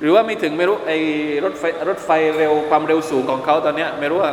[0.00, 0.98] หรือว่าไม่ถึงไม่รู้ไอ้
[1.44, 4.33] รถไฟรถไฟเร็วความเร็วสูงของเขาตอนนี้ไม่รู้ว่า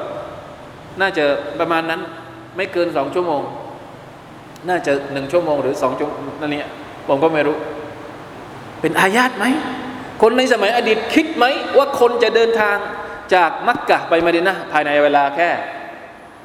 [1.02, 1.26] น่าจะ
[1.60, 2.02] ประมาณนั้น
[2.58, 3.42] ไม่เกินสองชั่วโมง
[4.69, 6.69] น่าจะหนึ่งชั่วโมงหรือสองชั่วโมงนั่นเนี่ย
[7.09, 7.57] ผมก็ไม่รู้
[8.81, 9.45] เป็นอายาตไหม
[10.23, 11.45] คนในสมัยอดีตคิดไหม
[11.77, 12.77] ว่าคนจะเดินทาง
[13.35, 15.51] จากมักกะไปมาดินะภายในเวลาแค่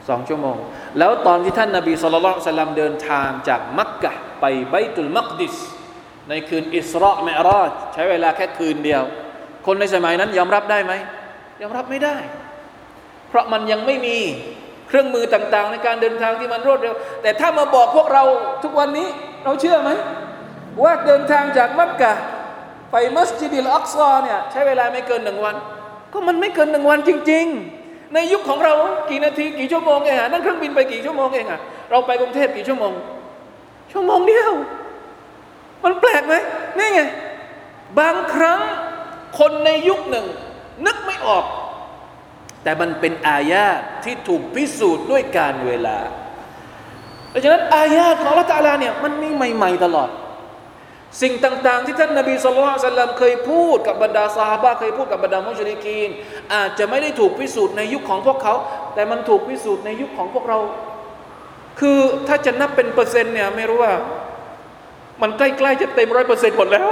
[0.09, 0.57] สองชั่วโมง
[0.99, 5.55] แล้วตอนที่ท่านนาบีสุลต่านสลัมเดินทางจากมักกะไปไบตุลมักดิส
[6.29, 9.03] ในคืนอิสราเมรอจใช้เวลาแค่คืนเดียว
[9.65, 10.93] คนในสมัยนั้นยอมรับได้ไหม
[11.61, 12.15] ยอมรับไม่ได้
[13.29, 14.17] เพราะมันยังไม่มี
[14.89, 18.23] เครื่องมือต่างๆ ในการเดินทางที่มันรวดเร็ว แต่ถ้ามาบอกพวกเรา
[18.63, 19.07] ทุกวันนี้
[19.43, 19.89] เราเชื่อไหม
[20.83, 22.13] ว่าเดินทางจากมักกะ
[22.91, 25.55] ไปมัสยิดอัลอักซอเนี่ยใช้เวลาไม่เกินหนึ่งวัน
[26.13, 27.45] ก็มันไม่เกินหนึ่งวันจริง
[27.79, 28.73] ๆ ในยุคของเรา
[29.09, 32.93] กี่นาทีกี่ชั่วโมงเองอะนั่งเครื่องบินไปกี่ชั่วโมงเองอะเราไปกรุงเทพกี่ชั่วโมง
[33.91, 34.51] ชั่วโมงเดียว
[35.83, 36.35] มันแปลกไหม
[36.77, 37.01] นี่ไง
[37.99, 38.59] บางครั้ง
[39.39, 40.25] คนในยุคหนึ่ง
[40.85, 41.45] นึกไม่ออก
[42.63, 43.65] แต่มันเป็นอายา
[44.03, 45.97] ที่ถูกพิสูจน์ด้วยการเวลา
[47.43, 50.09] ดังนั้นอายาของละตาลาเนี่ยมันมีใหม่ ๆ ตลอด
[51.21, 56.09] สิ่งต่างๆ ที่ท่านนบีสุลต่านเคยพูดกับบรรดาซาฮาบะเคยพูดกับบรรดามุชลิกีน
[56.53, 58.53] อาจจะไม่ได้ถูกพิสูจน์ในยุคของพวกเขา
[58.93, 60.59] แต่มันถูกพิสูจน์ในยุคของพวกเรา
[61.79, 63.93] คือถ้าจะนับเป็นเปอร์เซ็นต์เนี่ยไม่รู้ว่า
[65.21, 66.87] มันใกล้ๆจะเต็มร้อยเปอร์เซ็นต์หมดแล้ว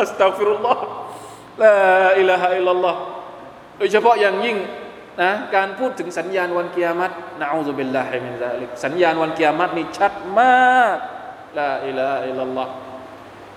[0.00, 2.98] أستغفر الله لا إله إلا الله
[3.78, 4.56] โดยเฉพาะอย่างยิ่ง
[5.22, 10.98] นะการพูดถึงสัญญาณวันกิยามัตنعوذ بالله من ذلكสัญญาณวันกิยามัตนี่ชัดมาก
[11.58, 12.72] لا إله إلا الله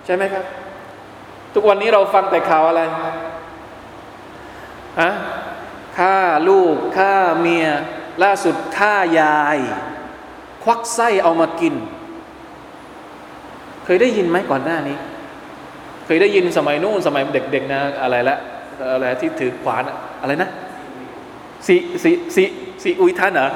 [0.04, 0.44] ใช่ไหมครับ
[1.54, 2.82] ทุกวันนี้เราฟังแต่ข่าวอะไร
[5.00, 5.10] ฮะ
[5.98, 7.66] ฆ่าลูกฆ่าเมีย
[8.22, 9.58] ล่าสุดฆ่ายาย
[10.64, 11.74] ควักไส้เอามากิน
[13.84, 14.96] เคยได้ยินไหมก่อนหน้านี้
[16.06, 18.36] เคยได้ยินสมัยนู้นสมัยเด็กๆนะอะไรละ
[18.92, 19.82] อะไรที่ถือขวาน
[20.20, 20.50] อะไรนะ
[21.66, 22.42] สีสีสี
[22.82, 23.48] สีอุยท่านเหรอ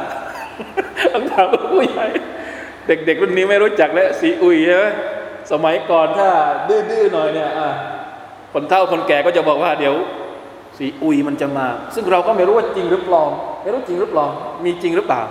[1.14, 2.06] ต้องถามผู้ใหญ่
[2.86, 4.86] เด็กๆรุ่นนี้ไม่รู้จักแล้วสีอุยใช่ไหม
[5.52, 6.28] สมัยก่อนถ้า
[6.68, 7.50] ดื้อๆหน่อยเนี่ย
[8.52, 9.94] คนเฒ่าคนแก่ก็จะบอกว่าเดี๋ยว
[10.78, 13.30] สีอุยมันจะมา ซึ่งเราก็ไม่รู้ว่าจริงหรือปลอม
[13.62, 14.30] ไม่รู้จริงหรือปลอม
[14.64, 15.22] มีจริงหรือเปล่า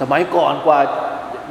[0.00, 0.78] สมัยก่อนกว่า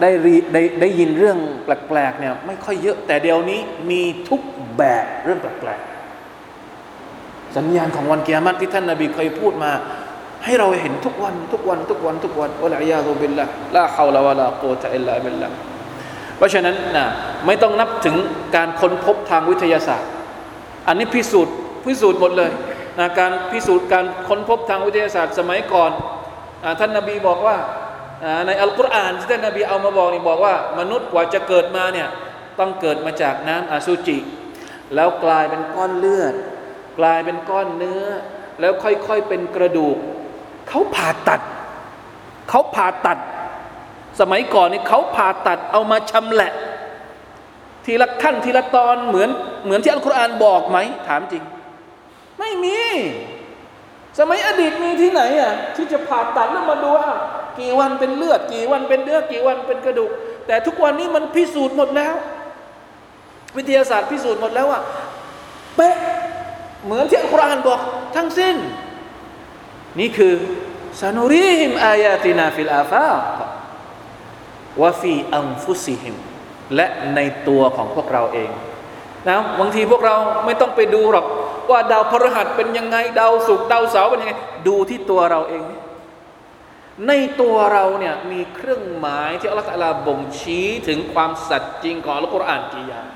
[0.01, 0.09] ได้
[0.53, 3.59] ได้ได้ยินเรื่องแปลกๆเนี่ยไม่ค่อยเยอะแต่เดี๋ยวนี้
[3.91, 4.41] มีทุก
[4.77, 5.96] แบบเรื่องแปลกๆ
[7.57, 9.71] สัญญาณของวันเกียรติที่ท่านนาบีเคยพูดมา
[10.45, 15.47] ให้เราเห็นทุกวันทุกวันทุกวันทุกวันอัลลอฮฺยาตุบิลละลาฮาวลาวะลาโกตะอิลลาบิลละ
[16.37, 17.05] เพราะฉะนั้นนะ
[17.45, 18.15] ไม่ต้องนับถึง
[18.55, 20.09] การค้นพบทางวิทยาศาสตร์
[20.87, 22.51] อันนี้พิสูจน์พิสูจน์หมดเลย
[22.99, 25.91] นะการพิสูจน์การค้นพบทางวิทยาศาสตร์สมัยก่อน
[26.79, 27.57] ท่านนาบีบอกว่า
[28.47, 32.07] ในอัลกุรอานที่ท่านนบีเอามาบอกนี่บอกว่า มนุษย์กว่าจะเกิดมาเนี่ย
[32.59, 34.17] ต้องเกิดมาจากน้ำอสุจิ
[34.95, 36.33] แล้วกลายเป็นก้อนเลือด
[36.99, 38.03] กลายเป็นก้อนเนื้อ
[38.59, 39.97] แล้วค่อย ๆ เป็นกระดูก
[40.69, 41.41] เขาผ่าตัด
[42.49, 43.17] เขาผ่าตัด
[44.19, 46.51] สมัยก่อนนี่เขาผ่าตัดเอามาชำแหละ
[47.85, 49.29] ทีละขั้นทีละตอนเหมือน
[49.65, 51.43] เหมือนที่อัลกุรอานบอกไหม ถามจริง
[52.39, 52.77] ไม่มี
[54.19, 57.09] สมัยอดีตมีที่ไหนอะที่จะผ่าตัดแล้วมาดูว่า
[57.59, 60.11] กี่วันเป็นเลือด กี่วันเป็นเนื้อกี่วันเป็นกระดูก
[60.47, 62.15] แต่ทุกวันนี้มันพิสูจน์หมดแล้ว
[63.57, 64.81] วิทยาศาสตร์พิสูจน์หมดแล้วว่า
[65.75, 65.95] เป๊ะ
[66.87, 67.79] เหมือนที่อัลกุรอานบอก
[68.15, 68.55] ทั้งสิ้น
[69.99, 70.33] นี่คือ
[70.99, 76.15] سنريهم آياتنا في الآفاق وفي أنفسهم
[76.75, 78.51] และในตัวของพวกเราเอง
[79.29, 81.25] นะบางทีพวกเราไม่ต้องไปดูหรอก
[81.69, 84.33] ว่าดาวพฤหัสเป็นยังไง ดาวศุกร์ดาวเสาร์เป็นยังไง
[84.67, 85.63] ดูที่ตัวเราเอง
[87.07, 93.07] ในตัวเราเนี่ยมีเครื่องหมายที่อัลลอฮฺบ่งชี้ถึงความสัตย์จริงของอัลกุรอานกี่อย่าง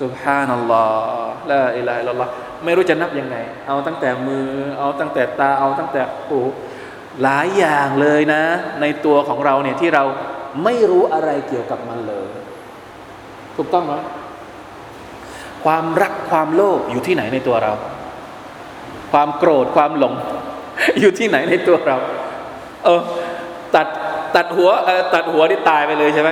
[0.00, 2.30] สุบฮานัลลอฮ์ละอิลาฮิลลอฮ์
[2.64, 3.36] ไม่รู้จะนับยังไง
[3.68, 6.40] เอาตั้งแต่มือ เอาตั้งแต่ตา เอาตั้งแต่หู
[7.22, 8.42] หลายอย่างเลยนะ
[8.80, 10.04] ในตัวของเราเนี่ยที่เรา
[10.64, 12.28] ไม่รู้อะไรเกี่ยวกับมันเลย
[13.56, 13.94] ถูกต้องไหม
[15.64, 17.72] ความรักความโลภอยู่ที่ไหนในตัวเรา
[19.12, 20.14] ความโกรธความหลง
[21.00, 21.96] อยู่ที่ไหนในตัวเรา
[22.84, 23.00] เออ
[23.74, 23.86] ตัด
[24.36, 24.70] ตัดหัว
[25.14, 26.30] ตัดหัวที่ตายไปเลยใช่ไหม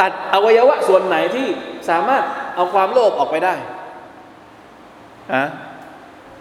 [0.00, 1.46] ตัดอวัยวะส่วนไหนที่
[1.88, 2.24] สามารถ
[2.58, 3.54] เอาความโลภออกไปได้
[5.34, 5.44] ฮะ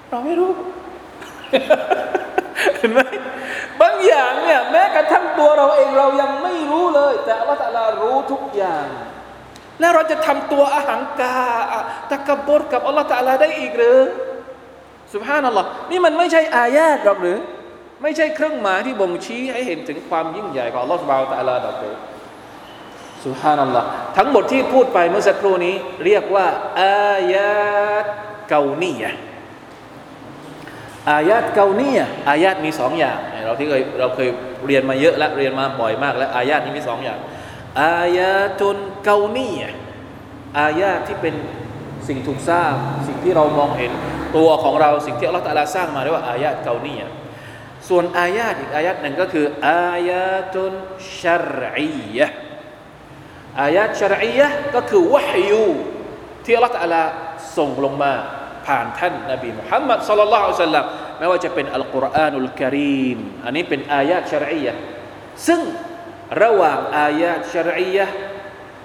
[0.10, 0.52] เราไม่รู้
[2.78, 3.00] เห็นไหม
[3.82, 8.88] บางอย่างเนี่ยแม้กระทั่งตัวเราเองเรายังไม่รู้เลย แต่อัลลอฮฺรู้ทุกอย่าง
[9.80, 11.36] แล้วเราจะทำตัวอาหังกา
[12.12, 14.00] ตะกบดกับอัลลอฮฺได้อีกหรือ
[15.14, 17.38] สุภาพนัลลอฮ์นี่มันไม่ใช่อายาตหรอกหรือ
[18.04, 21.84] ไม่ใช่เครื่องหมายที่บ่งชี้ให้เห็นถึงความยิ่งใหญ่ของลอสบาวตาลาดอกเต
[23.28, 23.88] สุฮานัลลอฮ์
[24.18, 26.48] ทั้งหมดที่พูดไปเมื่อสักครู่นี้ เรียกว่า
[26.82, 28.06] อายาต
[28.50, 29.06] เกาเนีย
[31.10, 34.30] อายาตเกาเนียอายาตมีสองอย่าง เราที่เคยเราเคย
[34.66, 37.20] เรียนมาเยอะแล้วเรียนมาบ่อยมาก แล้วอายาตนี้มีสองอย่าง
[37.82, 39.64] อายาตุนเกาเนีย
[40.60, 41.36] อายาตที่เป็น
[42.08, 42.74] สิ่งถูกสร้าง
[43.08, 43.92] สิ่งที่เรามองเห็น
[44.38, 47.04] ตัวของเราสิ่งที่อัลลอฮฺตะลาสร้างมาเรียกว่าอายาตเกาเนีย
[47.90, 50.74] ส่วนอายาตอีกอายาตหนึ่งก็คืออายาตุน
[51.22, 51.24] ช
[51.60, 52.28] รอียะ
[53.62, 55.68] อายาตชรอียะก็คือวะฮยู
[56.46, 57.04] ที่อัลลอฮฺลา
[57.58, 58.14] ส่งลงมา
[58.66, 60.86] ผ่านท่านนบีมุฮัมมัดสัลลัลลอฮุสัลลัม
[61.18, 64.74] ไม่ว่าจะเป็นอัลกุรอานุลกริมอันนี้เป็นอายาตชรอียะ
[65.48, 65.62] ซึ่ง
[66.44, 68.06] ระหว่างอายาตชรอียะ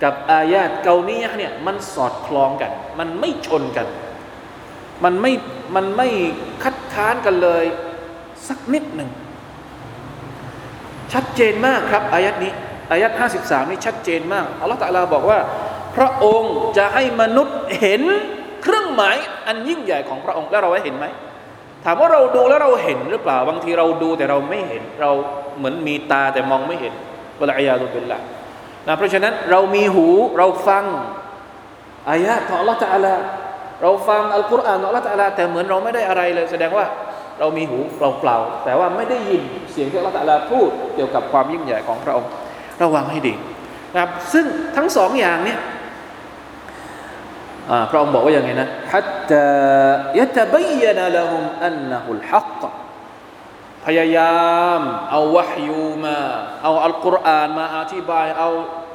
[0.03, 3.87] กับอายาตเกาเนียเนี่ยมันสอดคล้องกัน มันไม่ชนกัน
[5.05, 5.33] มันไม่
[5.77, 6.09] มันไม่
[6.63, 7.65] คัดค้านกันเลย
[8.49, 9.11] สักนิดหนึ่ง
[11.13, 12.53] ชัดเจนมากครับอายัดนี้
[12.93, 15.39] อายัด53 นี่ชัดเจนมาก อัลลอฮฺตะลาบอกว่า
[15.97, 18.03] พระองค์จะให้มนุษย์เห็น
[18.63, 21.07] เครื่องหมายอันยิ่งใหญ่ของพระองค์แล้วเราเห็นไหม
[21.85, 25.11] ถามว่าเราดูแล้วเราเห็นหรือเปล่า บางทีเราดูแต่เราไม่เห็น เรา
[25.59, 26.95] เหมือนมีตาแต่มองไม่เห็น
[27.41, 28.19] วะลัยยาตุบิลละ
[28.87, 30.07] นะเพราะฉะนั้นเรามีหู
[30.39, 30.85] เราฟัง
[32.11, 33.15] อายะของอัลลอฮฺตะลา
[33.83, 36.87] เราฟังอัลกุรอานของอัลลอฮฺตะลาแต่เหมือนเราไม่ได้อะไรเลย แสดงว่า
[37.41, 42.31] เรามีหูเปล่าๆแต่ว่าไม่ได้ยินเสียงที่อัลลอฮฺตะลาพูดเกี่ยวกับความยิ่งใหญ่ของพระองค์
[42.83, 43.35] ระวังให้ดี
[43.95, 45.61] นะครับซึ่งทั้งสองอย่างเนี่ย
[47.91, 49.47] พระองค์บอกว่าอย่างไงนะฮัตตา
[50.19, 52.63] ยะตะบยนะละฮุมอันนะฮุลฮัก
[53.85, 54.81] พยายาม
[55.11, 56.17] เอาวะฮยูมา
[56.63, 58.49] เอาอัลกุรอานมาอธิบายเอา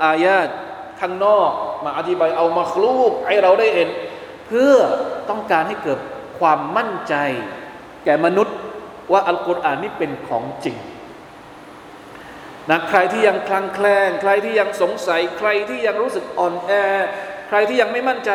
[0.06, 0.50] อายาต
[1.00, 1.52] ข้างนอก
[1.86, 3.90] มาอธิบายเอามาคลูกให้เราได้เห็น
[4.48, 4.76] เพื่อ
[5.30, 6.00] ต้องการให้เกิด
[6.40, 7.16] ความมั่นใจ
[8.04, 8.58] แก่มนุษย์
[9.12, 10.76] ว่าอัลกุรอานนี่เป็นของจริง
[12.70, 16.72] นะใครที่ยังคลังแคลงใครที่ยังสงสัย ใครที่ยังรู้สึกอ่อนแอ
[17.48, 18.30] ใครที่ยังไม่มั่นใจ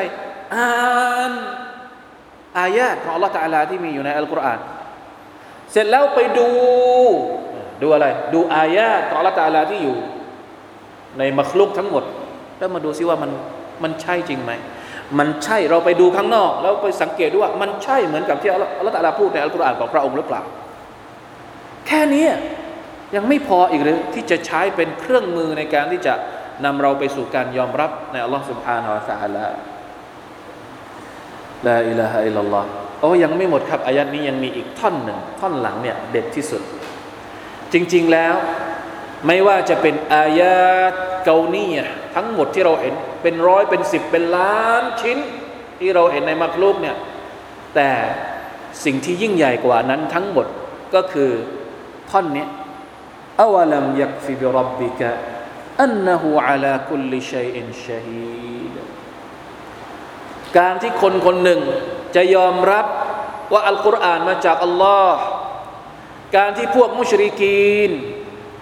[0.55, 1.33] อ่าน
[2.59, 4.61] อายาของอัลลอฮฺตะลาที่มีอยู่ในอัลกุรอาน
[5.73, 6.49] เสร็จแล้วไปดู
[7.83, 9.97] ดูอะไร ดูอายาของอัลลอฮฺตะลาที่อยู่
[11.18, 12.05] ในมัคลุกทั้งหมด
[12.59, 13.31] แล้วมาดูซิว่ามัน
[13.83, 14.53] มันใช่จริงไหม
[15.18, 20.42] มันใช่เราไปดูข้างนอก แล้วไปสังเกตดูว่ามันใช่เหมือนกับที่อัลลอฮฺตะลาพูดในอัลกุรอานของพระองค์หรือเปล่า
[21.87, 22.27] แค่นี้
[23.15, 26.13] ยังไม่พออีกหรือที่จะใช้เป็นเครื่องมือในการที่จะ
[26.65, 29.45] นำเราไปสู่การยอมรับในอัลลอฮ์ سبحانه และ تعالى
[31.67, 32.67] ลาอิลาฮะอิลลัลลอฮ์
[33.00, 36.62] โอ้ยังไม่หมดครับอายัดนี้ยังมีอีกท่อนหนึ่งท่อนหลังเนี่ยเด็ดที่สุด
[37.73, 38.36] จริงๆแล้ว
[39.28, 41.67] ไม่ว่าจะเป็นอายาตเกานี
[42.15, 45.17] ทั้งหมดที่เราเห็นเป็นร้อยเป็นสิบเป็นล้านชิ้น
[45.80, 46.95] ที่เราเห็นในมักลุกเนี่ย
[47.76, 47.89] แต่
[48.86, 50.47] สิ่งที่ยิ่งใหญ่กว่านั้นทั้งหมด
[50.95, 51.30] ก็คือ
[52.12, 52.45] ท่อนนี้
[53.40, 55.11] อวลัมยักฟิบรับบิกะ
[55.83, 58.75] อันนหูอัลาคุลชัยอินชาฮีด
[60.59, 61.61] การที่คนคนหนึ่ง
[62.16, 62.87] จะยอมรับ
[63.53, 65.18] ว่าอัลกุรอานมาจากอัลลอฮ์
[66.37, 67.90] การที่พวกมุชริกีน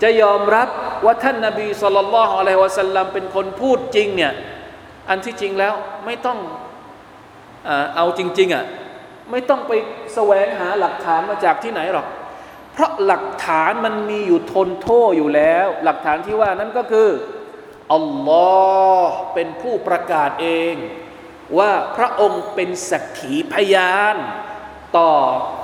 [0.03, 0.69] จะยอมรับ
[1.05, 4.33] ว่าท่านนาบีสุลต่านละฮ์อะลัยฮิวะสัลลัมเป็นคนพูดจริงเนี่ย
[5.09, 6.39] อันที่จริงแล้วไม่ต้อง
[7.97, 8.65] เอาจริงๆอะ
[9.31, 9.73] ไม่ต้องไป
[10.15, 12.07] แสวงหาหลักฐานมาจากที่ไหนหรอก
[12.73, 17.09] เพราะหลักฐานมันมีอยู่ทนโทษอยู่แล้ว หลักฐานที่ว่านั้นก็คือ
[17.95, 18.51] อัลลอ
[19.07, 20.75] ฮ์เป็นผู้ประกาศเอง
[21.59, 24.17] ว่าพระองค์เป็นสักขีพยาน
[24.99, 25.13] ต่อ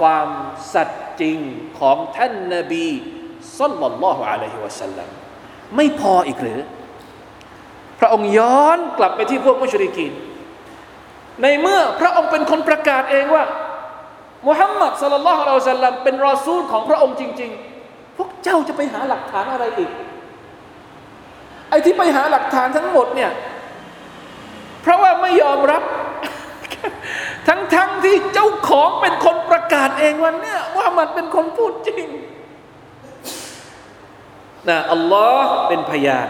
[0.00, 0.28] ความ
[0.74, 1.38] สัตย์จริง
[1.80, 2.86] ของท่านนบี
[3.58, 5.08] สัลลัลลอฮุอะลัยฮิวะสัลลัม
[5.76, 6.60] ไม่พออีกหรือ
[8.00, 10.12] พระองค์ย้อนกลับไปที่พวกมุชริกีน
[11.42, 13.44] ในเมื่อพระองค์เป็นคนประกาศเองว่า
[14.46, 17.50] มุฮัมมัดสลลัลลอฮุอะลัยฮิสัลลัมเป็นรอซูลของพระองค์จริง
[17.82, 19.90] ๆ พวกเจ้าจะไปหาหลักฐานอะไรอีก
[21.70, 23.30] ไอ้ที่ไปหาหลักฐานทั้งหมดเนี่ย
[24.82, 25.82] เพราะว่าไม่ยอมรับ
[27.48, 32.06] ทั้งๆทที่เจ้าของเป็นคนประกาศเองวันเนี่ยมุฮัมมัดเป็นคนพูดจริง
[34.68, 36.28] นะอัลลอฮ์เป็นพยาน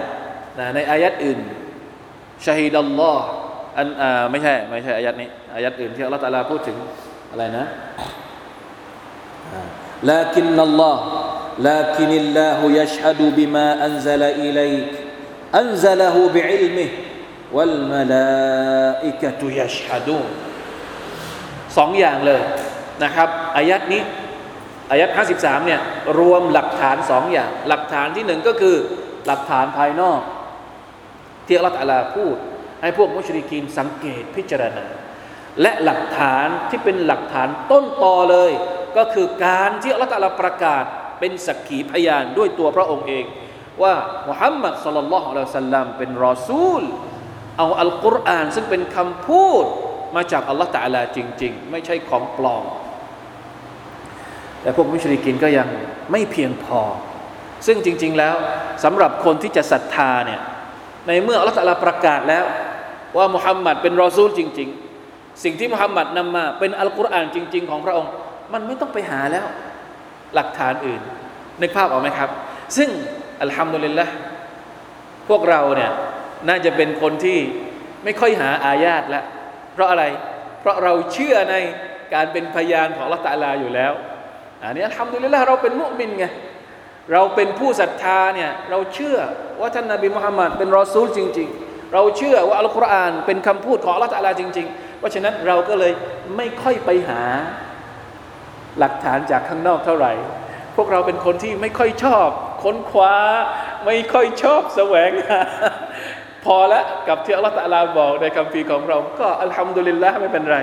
[0.58, 1.38] นะในอายัดอื่น
[2.46, 6.76] شهد الله أنอ่าไม่ใช่ ไม่ใช่อายัดนี้อายัดอื่นที่อัลลอฮ์ตะลาพูดถึง
[7.35, 7.67] อะไรนะ
[10.11, 10.97] لكن الله
[11.59, 14.91] لكن الله يشهد بما أنزل إليك
[15.55, 16.89] أنزله بعلمه
[17.55, 20.29] والملائكة يشهدون
[21.77, 22.41] สองอย่างเลย
[23.03, 24.01] นะครับอายัดนี้
[24.91, 25.09] อายัด
[25.39, 25.81] 53เนี่ย
[26.19, 28.75] รวมหลักฐานสองอย่าง หลักฐานที่หนึ่งก็คือ
[29.27, 30.21] หลักฐานภายนอก
[31.47, 32.35] ที่อัลลอฮฺลาพูด
[32.81, 34.85] ให้พวกมุชริกีนสังเกตพิจารณา
[35.62, 38.52] และหลักฐานที่เป็นหลักฐานต้นตอเลย
[38.96, 40.84] ก็คือการที่อัลลอฮฺประกาศ
[41.20, 43.24] เป็นสักขีพยานด้วยตัวพระองค์เอง
[43.82, 43.94] ว่า
[44.28, 46.82] มุฮัมมัดสุลลัลลอฮุอะลัยฮิสัลลัมเป็นรอซูล
[47.58, 49.64] เอาอัลกุรอานซึ่งเป็นคำพูด
[50.16, 52.64] มาจากอัลลอฮฺตะลาจริง ๆ ไม่ใช่ของปลอม
[54.62, 55.68] แต่พวกมุชริกินก็ยัง
[56.10, 56.80] ไม่เพียงพอ
[57.66, 58.34] ซึ่งจริง ๆแล้ว
[58.84, 60.40] สำหรับคนที่จะศรัทธาเนี่ย
[61.06, 62.44] ในเมื่ออัลลอฮฺประกาศแล้ว
[63.16, 64.85] ว่ามุฮัมมัดเป็นรอซูลจริง ๆ
[65.44, 68.10] สิ่งที่มุฮัมมัดนำมา เป็นอัลกุรอานจริง ๆ ของพระองค์
[68.52, 69.46] มันไม่ต้องไปหาแล้ว
[70.34, 71.00] หลักฐานอื่น
[71.60, 72.30] นึกภาพออกไหมครับ
[72.76, 72.88] ซึ่ง
[73.42, 74.06] อัลฮัมดุลิลละ
[75.28, 75.90] พวกเราเนี่ย
[76.48, 77.38] น่าจะเป็นคนที่
[78.04, 79.24] ไม่ค่อยหาอายาตล้ว
[79.74, 80.04] เพราะอะไร
[80.60, 81.56] เพราะเราเชื่อใน
[82.14, 83.92] การเป็นพยานของละตาลาอยู่แล้ว
[84.62, 86.26] อันนี้ทำดุลิละเราเป็นมุสลิมไง
[87.12, 89.18] เราเป็นผู้ศรัทธาเนี่ยเราเชื่อ
[89.60, 95.92] ว่าท่านนาบีมุฮัมมัดเป็นรอซูลจริง ๆ เราเชื่อว่าอัลกุรอานเป็นคำพูดของละตาลาจริง ๆ เพราะฉะนั้นเราก็เลย
[96.36, 97.22] ไม่ค่อยไปหา
[98.78, 100.12] หลักฐานจากข้างนอกเท่าไหร่
[100.76, 102.28] พวกเราเป็นคนที่ไม่ค่อยชอบ
[102.62, 103.14] ค้นคว้า
[103.86, 105.42] ไม่ค่อยชอบแสวงหา
[106.44, 110.58] พอแล้วกับที่อัลลอฮฺตะลาบอกในคำพีของเรา ก็อัลฮัมดุลิลละไม่เป็นไร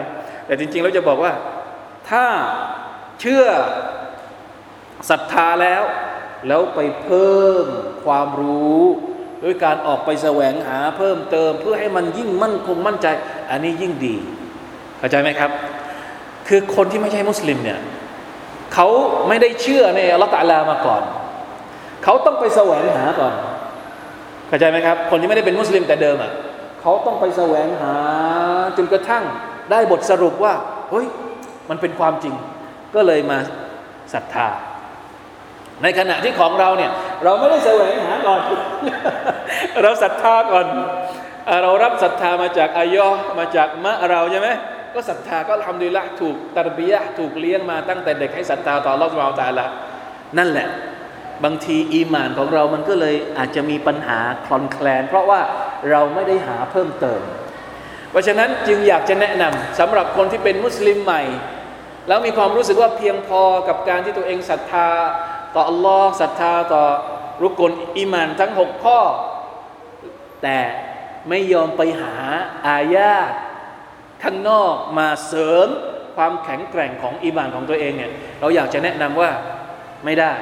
[0.45, 1.33] แต่จริงๆเราจะบอกว่า
[2.09, 2.25] ถ้า
[3.21, 3.45] เชื่อ
[5.09, 5.83] ศรัทธาแล้ว
[6.47, 7.65] แล้วไปเพิ่ม
[8.05, 8.81] ความรู้
[9.43, 13.07] ด้วยการออกไปแสวงหาเพิ่มเติม เพื่อให้มันยิ่งมั่นคงมั่นใจ
[13.49, 14.15] อันนี้ยิ่งดี
[14.97, 15.51] เข้าใจไหมครับ
[16.47, 17.79] คือคนที่ไม่ใช่มุสลิมเนี่ย
[18.73, 18.87] เขา
[19.27, 21.03] ไม่ได้เชื่อในอัลลอฮฺตะลามาก่อน
[22.03, 23.33] เขาต้องไปแสวงหาก่อน
[24.47, 26.31] เข้าใจไหมครับ คนที่ไม่ได้เป็นมุสลิมแต่เดิมอะ
[26.81, 27.95] เขาต้องไปแสวงหา
[28.77, 29.23] จนกระทั่ง
[29.71, 30.53] ได้บทสรุปว่า
[30.89, 31.07] เฮ้ย
[31.69, 32.35] มันเป็นความจริง
[32.95, 33.37] ก็เลยมา
[34.13, 34.47] ศรัทธา
[35.83, 36.91] ในขณะที่ของเราเนี่ย
[37.23, 38.41] เราไม่ได้แสวงหาก่อน
[39.81, 40.67] เราศรัทธาก่อน
[41.63, 43.07] เรารับศรัทธามาจากอายอ
[43.39, 44.49] มาจากมะเราใช่ไหม
[44.93, 49.65] ก็ศรัทธาก็ทำดีละถูกตรบียะถูกเลี้ยงมาตั้งแต่เด็กให้ศรัทธาต่อรอบเราต่ละ
[50.37, 50.67] นั่นแหละ
[51.43, 55.41] บางทีอีมานของเรามันก็เลยอาจจะมีปัญหาคลอนแคลน เพราะว่า
[55.91, 57.21] เราไม่ได้หาเพิ่มเติม
[58.11, 61.23] เพราะฉะนั้นจึงอยากจะแนะนำสำหรับคนที่เป็นมุสลิมใหม่
[62.07, 64.89] แล้วมีความรู้สึกว่าเพียงพอกับการที่ตัวเองศรัทธา
[65.55, 66.83] ต่ออัลลอฮ์ศรัทธาต่อ
[67.43, 68.99] รุกลอิมานทั้งหกข้อ
[70.43, 70.59] แต่
[71.29, 72.15] ไม่ยอมไปหา
[72.67, 73.13] อายา
[74.23, 75.67] ข้างนอกมาเสริม
[76.15, 79.31] ความแข็งแกร่งของอิมานของตัวเองเนี่ยเราอยากจะแนะนำว่า
[80.05, 80.33] ไม่ได้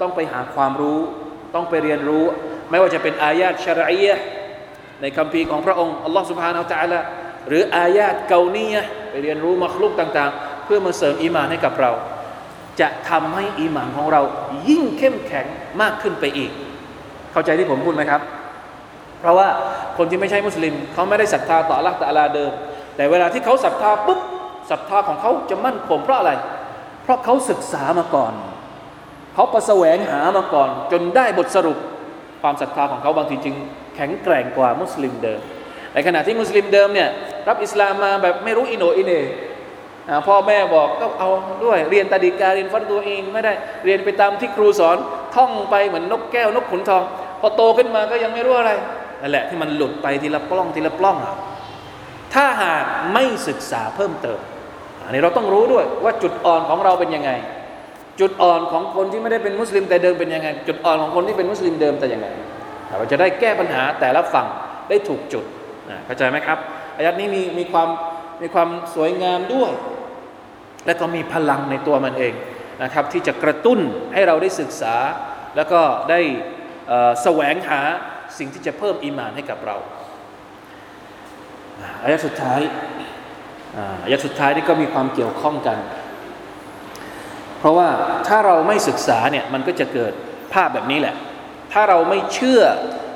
[0.00, 1.00] ต้องไปหาความรู้
[1.54, 2.24] ต้องไปเรียนรู้
[2.70, 4.18] ไม่ว่าจะเป็นอายาตชรัยะ
[5.00, 7.00] ในคำพีของพระองค์อัลลอฮฺสุบฮานาอัลตะละ
[7.48, 8.76] หรืออายาตเกาเนีย
[9.10, 11.92] ไปเรียนรู้มัคลุกต่าง ๆ เพื่อมาเสริมอีมานให้กับเรา
[12.80, 14.20] จะทำให้อีมานของเรา
[14.68, 15.46] ยิ่งเข้มแข็ง
[15.80, 16.50] มากขึ้นไปอีก
[17.32, 18.20] เข้าใจที่ผมพูดไหมครับ
[19.20, 19.48] เพราะว่า
[19.98, 22.52] คนที่ไม่ใช่มุสลิม เขาไม่ได้ศรัทธาต่ออัลลอฮฺตะลาเดิม
[22.96, 24.20] แต่เวลาที่เขาศรัทธาปุ๊บ
[24.70, 26.32] ศรัทธาของเขาจะมั่นคงเพราะอะไร
[27.02, 28.32] เพราะเขาศึกษามาก่อน
[29.34, 31.78] เขาประแสวงหามาก่อน จนได้บทสรุป
[32.42, 33.54] ความศรัทธาของเขาบางทีจึง
[33.96, 35.40] แข็งแกร่งกว่ามุสลิมเดิม
[35.94, 37.08] ในขณะที่มุสลิมเดิมเนี่ย
[37.48, 39.12] รับอิสลามมาแบบไม่รู้อีโหน่อีเหน่
[40.26, 41.30] พ่อแม่บอกก็เอา
[41.64, 43.52] ด้วยเรียนตาดีกาเรียนฟัรฎูอีนไม่ได้
[43.84, 44.96] เรียนไปตามที่ครูสอน
[45.36, 47.02] ท่องไปเหมือนนกแก้วนกขุนทอง
[47.40, 48.72] พอโตขึ้นมาก็ยังไม่รู้อะไร
[49.20, 51.34] นั่นแหละที่มันหลุดไปทีละปล้องทีละปล้องอะ
[52.34, 54.38] ถ้าหากไม่ศึกษาเพิ่มเติม
[55.04, 57.30] อันนี้เราต้องรู้ด้วยว่าจุดอ่อนของเราเป็นยังไง
[58.20, 62.26] จุดอ่อนของคนที่ไม่ได้เป็นมุสลิมแต่เดิมเป็นยังไง จุดอ่อนของคนที่เป็นมุสลิมเดิมแต่ยังไง
[62.98, 64.46] เราจะได้แก้ปัญหาแต่ละฝั่ง
[64.88, 65.44] ได้ถูกจุด
[66.06, 66.58] เข้าใจไหมครับ
[66.96, 67.88] อายัดนี้มีมีความ
[68.42, 69.72] มีความสวยงามด้วย
[70.86, 72.34] และก็มีพลังในตัวมันเอง
[72.82, 73.80] นะครับที่จะกระตุ้น
[74.14, 74.96] ให้เราได้ศึกษา
[75.56, 75.80] แล้วก็
[76.10, 76.20] ได้
[77.22, 77.80] แสวงหา
[78.38, 79.76] สิ่งที่จะเพิ่มอีมานให้กับเรา
[82.02, 82.60] อายะสุดท้าย
[84.04, 85.78] อายะสุดท้ายนี่ก็มีความเกี่ยวข้องกัน
[87.58, 87.88] เพราะว่า
[88.28, 90.12] ถ้าเราไม่ศึกษาเนี่ยมันก็จะเกิด
[90.52, 91.14] ภาพแบบนี้แหละ
[91.72, 92.62] ถ้าเราไม่เชื่อ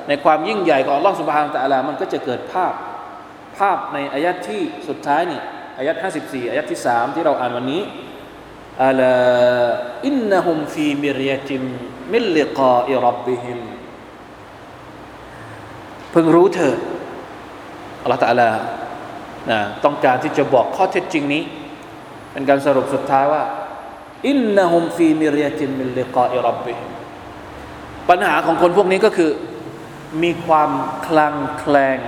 [0.09, 2.73] ในความยิ่งใหญ่ของลลอฮฺสุบฮานตะลา มันก็จะเกิดภาพ
[3.59, 5.41] ภาพในอายัดที่สุดท้ายนี่
[5.79, 7.83] อายัด54อายัดที่3ที่เราอ่านวันนี้
[8.85, 9.03] อัล
[10.07, 11.63] อินนะฮุมฟีมิริยติม
[12.15, 13.61] มิลลิกาอิรับบิฮิม
[16.11, 16.79] เพิ่งรู้เถิด
[18.03, 18.51] อัลลอฮฺตะอัลา
[19.51, 21.43] นะต้องการที่จะบอกข้อเท็จจริงนี้
[22.33, 23.43] เป็นการสรุปสุดท้ายว่า
[24.29, 26.75] إنهم في مرية من لقاء ربهم
[28.09, 29.31] ปัญหาของคนพวกนี้ก็คือ
[30.23, 30.71] มีความ
[31.07, 31.99] คลางแคลง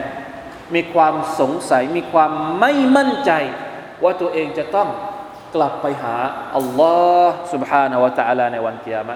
[0.75, 3.31] มีความสงสัย มีความไม่มั่นใจ
[4.03, 4.89] ว่าตัวเองจะต้อง
[5.55, 6.15] กลับไปหา
[6.55, 9.15] อัลลอฮ์ سبحانه และ تعالى ในวันกิยามะ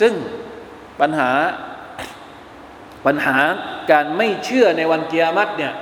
[0.00, 0.12] ซึ่ง
[1.00, 1.30] ปัญหา
[3.06, 3.38] ปัญหา
[3.90, 5.72] การไม่เชื่อในวันกิยามัตเนี่ย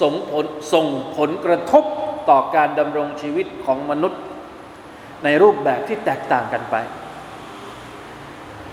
[0.00, 0.86] ส่งผลส่ง
[1.16, 1.84] ผลกระทบ
[2.30, 4.20] ต่อการดำรงชีวิตของมนุษย์
[5.24, 6.76] ในรูปแบบที่แตกต่างกันไป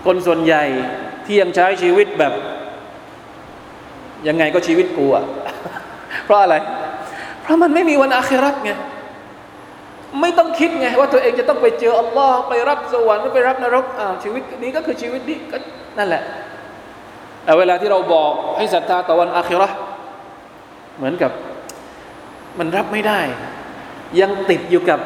[0.04, 0.64] คนส่วนใหญ่
[1.24, 2.34] ที่ยังใช้ชีวิตแบบ
[4.27, 5.23] ยังไงก็ชีวิตกูอะ
[6.25, 6.55] เพราะอะไร
[7.41, 8.71] เพราะมันไม่มีวันอาคราตไง
[10.21, 15.57] ไม่ต้องคิดไงว่าตัวเองจะต้องไปเจออัลลอฮ์ไปรับสวรรค์ไปรับนรกอ่าชีวิตนี้ก็คือชีวิตนี้ก็
[15.97, 16.23] นั่นแหละ
[17.43, 19.71] แต่เวลาที่เราบอกให้ศรัทธาต่อวันอาคิราะ
[20.97, 21.31] เหมือนกับ
[22.59, 23.21] มันรับไม่ได้
[24.19, 24.99] ยังติดอยู่กับ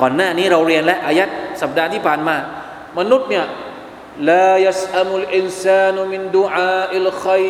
[0.00, 1.28] ก่อนหน้านี้เราเรียนและอายัด
[1.62, 2.36] สัปดาห์ที่ผ่านมา
[2.98, 3.44] มนุษย์เนี่ย
[4.30, 7.46] ลายัสอมุลอินซานุมินดูอาอิลขัย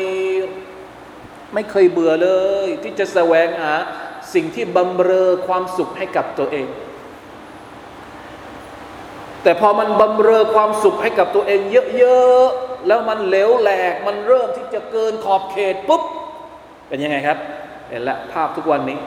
[1.55, 2.30] ไม่เคยเบื่อเล
[2.66, 3.74] ย ที่จะแสวงหา
[4.34, 6.66] สิ่งที่บำเรอความสุขให้กับตัวเอง
[9.42, 11.61] แต่พอมันบำเรอความสุขให้กับตัวเอง
[11.98, 16.03] เยอะๆแล้วมันเหลวแหลก มันเริ่มที่จะเกินขอบเขตปุ๊บ
[16.88, 17.38] เป็นยังไงครับ
[17.88, 18.98] เห็นละภาพทุกวันนี้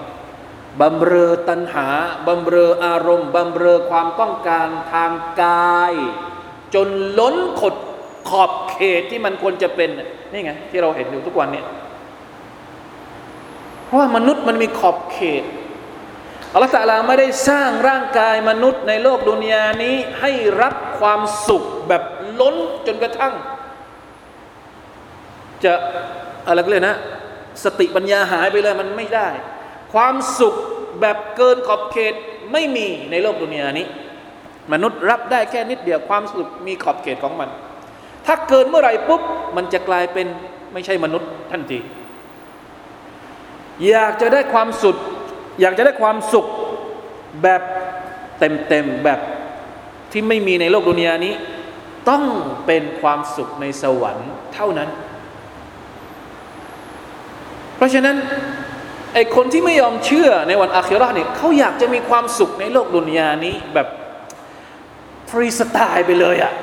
[0.82, 1.88] บำเรอตัณหา
[2.28, 5.94] บำเรออารมณ์บำเรอความต้องการทางกาย
[6.74, 6.88] จน
[7.20, 7.76] ล้นขด
[8.30, 9.90] ขอบเขตที่มันควรจะเป็น
[10.32, 11.76] นี่ไง ที่เราเห็นอยู่ทุกวันนี้เพราะ
[13.96, 15.44] ว่ามนุษย์มันมีขอบเขต
[16.54, 20.32] อัลลอฮฺตะลาไม่ได้สร้างร่างกายมนุษย์ในโลกดุนยานี้ให้
[20.62, 22.04] รับความสุขแบบ
[22.40, 22.56] ล้น
[22.88, 23.34] จนกระทั่ง
[25.64, 25.74] จะ
[26.48, 26.96] อะไรก็เลยนะ
[27.64, 29.28] สติปัญญาหายไปเลยมันไม่ได้
[29.94, 30.56] ความสุข
[31.02, 32.14] แบบเกินขอบเขต
[32.52, 33.86] ไม่มีในโลกดุนยานี้
[34.74, 37.50] มนุษย์รับได้แค่นิดเดียวความสุขมีขอบเขตของมัน
[38.26, 39.22] ถ้าเกินเมื่อไหร่ปุ๊บ
[39.56, 40.28] มันจะกลายเป็น
[40.74, 41.80] ไม่ใช่มนุษย์ทันที
[43.90, 44.98] อยากจะได้ความสุข
[45.62, 46.46] อยากจะได้ความสุข
[47.44, 47.62] แบบ
[48.40, 49.20] เต็มๆแบบ
[50.12, 51.34] ที่ไม่มีในโลกดุนยานี้
[52.10, 52.24] ต้อง
[52.66, 54.90] เป็นความสุขในสวรรค์เท่านั้น
[57.78, 58.16] เพราะฉะนั้น
[59.14, 63.88] ไอคนที่ไม่ยอมเชื่อในวันอาคิรอเนี่ยเขาอยากจะมีความสุขในโลกดุนยานี้แบบ
[65.30, 66.54] ฟรีสไตล์ไปเลยอะ่ะ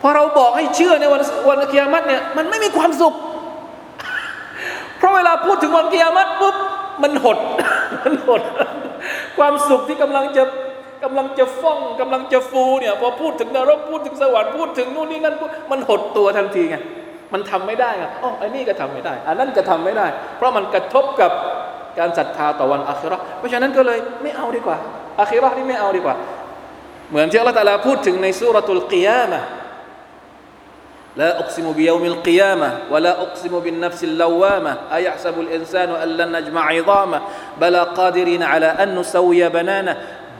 [0.00, 3.14] พอเราบอกให้เชื่อในวันวันอักิยามัตเนี่ยมันไม่มีความสุข
[5.04, 6.56] ราะเวลาพูดถึงวันกิยามัตปุ๊บ
[7.02, 7.38] มันหด
[8.02, 8.42] มันหด
[9.38, 10.44] ความสุขที่กำลังจะ
[11.04, 15.34] กำลังจะฟ้องกำลังจะฟูเนี่ยพอพูดถึงนรกพูดถึงสวรรค์พูดถึงนู่นนี่นั่น
[15.70, 16.76] มันหดตัวทันทีไง
[17.32, 21.30] มันทำไม่ได้อะอ๋อไอ้นี่ก็ทำไม่ได้ อันนั้นก็ทำไม่ได้ เพราะมันกระทบกับ
[21.98, 24.76] การศรัทธาต่อวันอาคิรอเพราะฉะนั้นก็เลยไม่เอาดีกว่า
[25.20, 26.14] อาคิรอนี่ไม่เอาดีกว่า
[27.10, 29.40] เหมือนที่อัลลอฮฺตาลาพูดถึงในสุรทูลกิยามะ
[31.17, 37.21] لا أقسم بيوم القيامة ولا أقسم بالنفس اللوامة أيحسب الإنسان أن لن نجمع عظامه
[37.61, 39.97] بلى قادرين على أن نسوي بنانه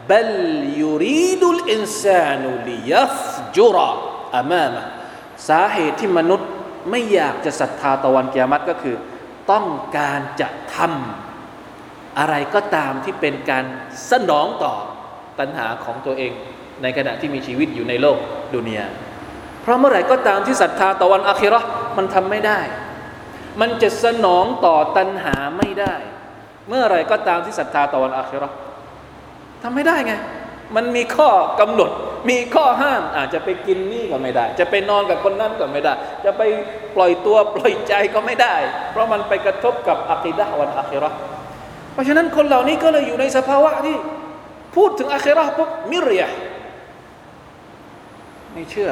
[0.09, 0.29] بل
[0.77, 3.75] يريد الإنسان ليفجر
[4.33, 4.85] أمامه
[5.47, 6.49] สาเหตุที่มนุษย์
[6.89, 8.95] ไม่อยากจะศรัทธาตะวันกิยามัตก็คือ
[9.51, 13.65] ต้องการจะทำอะไรก็ตามที่เป็นการ
[14.11, 14.75] สนองต่อ
[15.39, 16.31] ตัณหาของตัวเอง
[16.81, 18.17] ในขณะที่มีชีวิตอยู่ในโลก
[18.53, 18.87] ดุนยา
[19.64, 21.60] เพราะเมื่อไหร่ก็ตามที่ศรัทธาตะวันอาคิรอ
[21.96, 22.60] มันทำไม่ได้
[23.60, 25.94] มันจะสนองต่อตัณหาไม่ได้
[26.68, 28.48] เมื่อไรก็ตามที่ศรัทธาตะวันอาคิรอ
[29.62, 30.14] ทำไม่ได้ไง
[30.76, 31.90] มันมีข้อกำหนด
[32.30, 35.94] มีข้อห้ามอาจจะไปกินนี่ก็ไม่ได้ จะไปนอนกับคนนั้นก็ไม่ได้
[36.24, 36.42] จะไป
[36.96, 38.54] ปล่อยตัวปล่อยใจก็ไม่ได้
[38.90, 41.10] เพราะมันไปกระทบกับอัคีดะวันอาคิรอ
[41.92, 43.96] เพราะฉะนั้นคนเหล่านี้ก็เลยอยู่ในสภาวะที่
[44.76, 46.26] พูดถึงอาคิรอปุ๊บมิเรีย
[48.52, 48.90] ไม่เชื่อ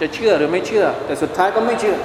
[0.00, 1.96] จะเชื่อหรือไม่เชื่อ แต่สุดท้ายก็ไม่เชื่อ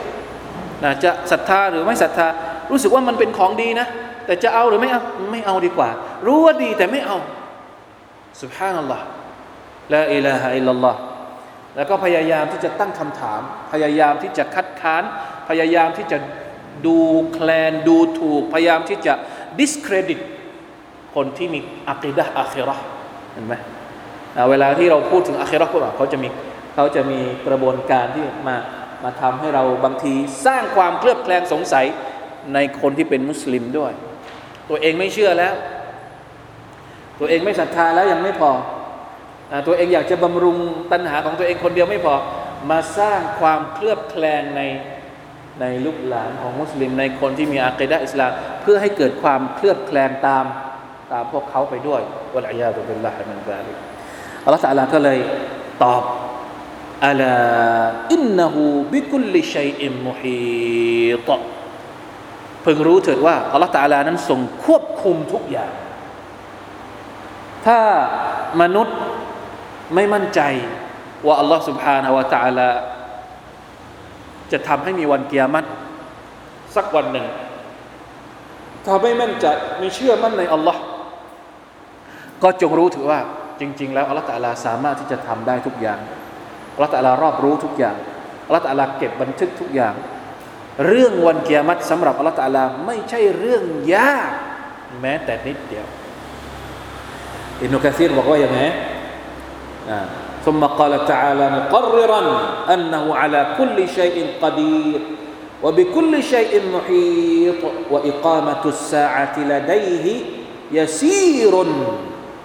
[0.83, 2.27] นะจะศรัทธาหรือไม่ศรัทธา
[2.71, 3.87] รู้สึกว่ามันเป็นของดีนะ
[4.25, 5.89] แต่จะเอาหรือไม่เอาไม่เอาดีกว่า
[6.25, 7.17] รู้ว่าดีแต่ไม่เอา
[8.41, 9.03] สุบฮานัลลอฮ์
[9.93, 10.99] ละอิลาฮะอิลลัลลอฮ์
[11.75, 15.03] แล้วก็พยายามที่จะตั้งคำถาม พยายามที่จะคัดค้าน
[15.49, 16.17] พยายามที่จะ
[16.85, 16.97] ดู
[17.33, 19.13] แคลนดูถูก พยายามที่จะ
[19.59, 20.19] discredit
[21.15, 21.59] คนที่มี
[21.89, 22.75] อัคดะอัครา
[23.33, 23.53] เห็นไหม
[24.49, 26.29] เวลาที่เราพูดถึงอัคราพวกเราเขาจะมี
[26.79, 28.57] เขาจะมีกระบวนการที่มา
[29.03, 30.13] มาทำให้เราบางที
[30.45, 31.85] สร้างความเคลือบแคลงสงสัย
[32.53, 33.91] ในคนที่เป็นมุสลิมด้วย
[34.69, 35.53] ตัวเองไม่เชื่อแล้ว
[37.19, 38.51] ตัวเองไม่ศรัทธาแล้วยังไม่พอ
[39.67, 40.57] ตัวเองอยากจะบำรุง
[40.91, 42.15] ตัณหาของตัวเองคนเดียวไม่พอ
[42.69, 44.61] มาสร้างความเคลือบแคลงใน
[45.61, 50.45] ในลูกหลานของมุสลิม ในคนที่มีอากีดะอิสลามเพื่อให้เกิดความเคลือบแคลงตาม
[51.11, 52.01] ตามพวกเขาไปด้วย
[52.35, 53.77] والعياذ بالله من ذلك
[54.43, 55.19] อัลลอฮฺตะลาก็เลย
[55.83, 56.03] ตอบ
[57.06, 57.36] อัลา
[58.12, 58.62] อินนหู
[58.92, 61.30] บิคุลิชัยอิมมุฮีต
[62.62, 65.72] เพิ่งรู้เถิดว่าอัลลอฮฺตะลานั้นทรงควบคุมทุกอย่าง
[67.66, 67.78] ถ้า
[68.62, 68.96] มนุษย์
[69.94, 70.40] ไม่มั่นใจ
[71.26, 72.68] ว่าอัลลอฮ์ سبحانه และ تعالى
[74.52, 75.68] จะทำให้มีวันเกียรติ
[76.76, 77.26] สักวันหนึ่ง
[78.86, 79.46] ถ้าไม่มั่นใจ
[79.78, 80.80] ไม่เชื่อมั่นในอัลลอฮ์
[82.42, 83.20] ก็จงรู้ถือว่า
[83.60, 86.25] จริง ๆ แล้วอัลลอฮ์ตะลาสามารถที่จะทำได้ทุกอย่างอั
[86.76, 87.96] ลลอฮ์ตะลารอบรู้ทุกอย่าง
[88.46, 89.94] อัลลอฮ์ตะลาเก็บบันทึกทุกอย่าง
[90.86, 93.64] เรื่องวันเกียรติสำหรับอัลลอฮ์ตะลาไม่ใช่เรื่อง
[93.94, 94.32] ยาก
[95.00, 95.86] แม้แต่นิดเดียว
[97.62, 98.60] อิบนุกะซีรบอกว่าอย่างไง
[99.90, 100.00] อ่า
[100.44, 102.22] ثم قال تعالى مقررا
[102.74, 105.00] أنه على كل شيء قدير
[105.62, 110.06] وبكل شيء محيط وإقامة الساعة لديه
[110.72, 111.54] يسير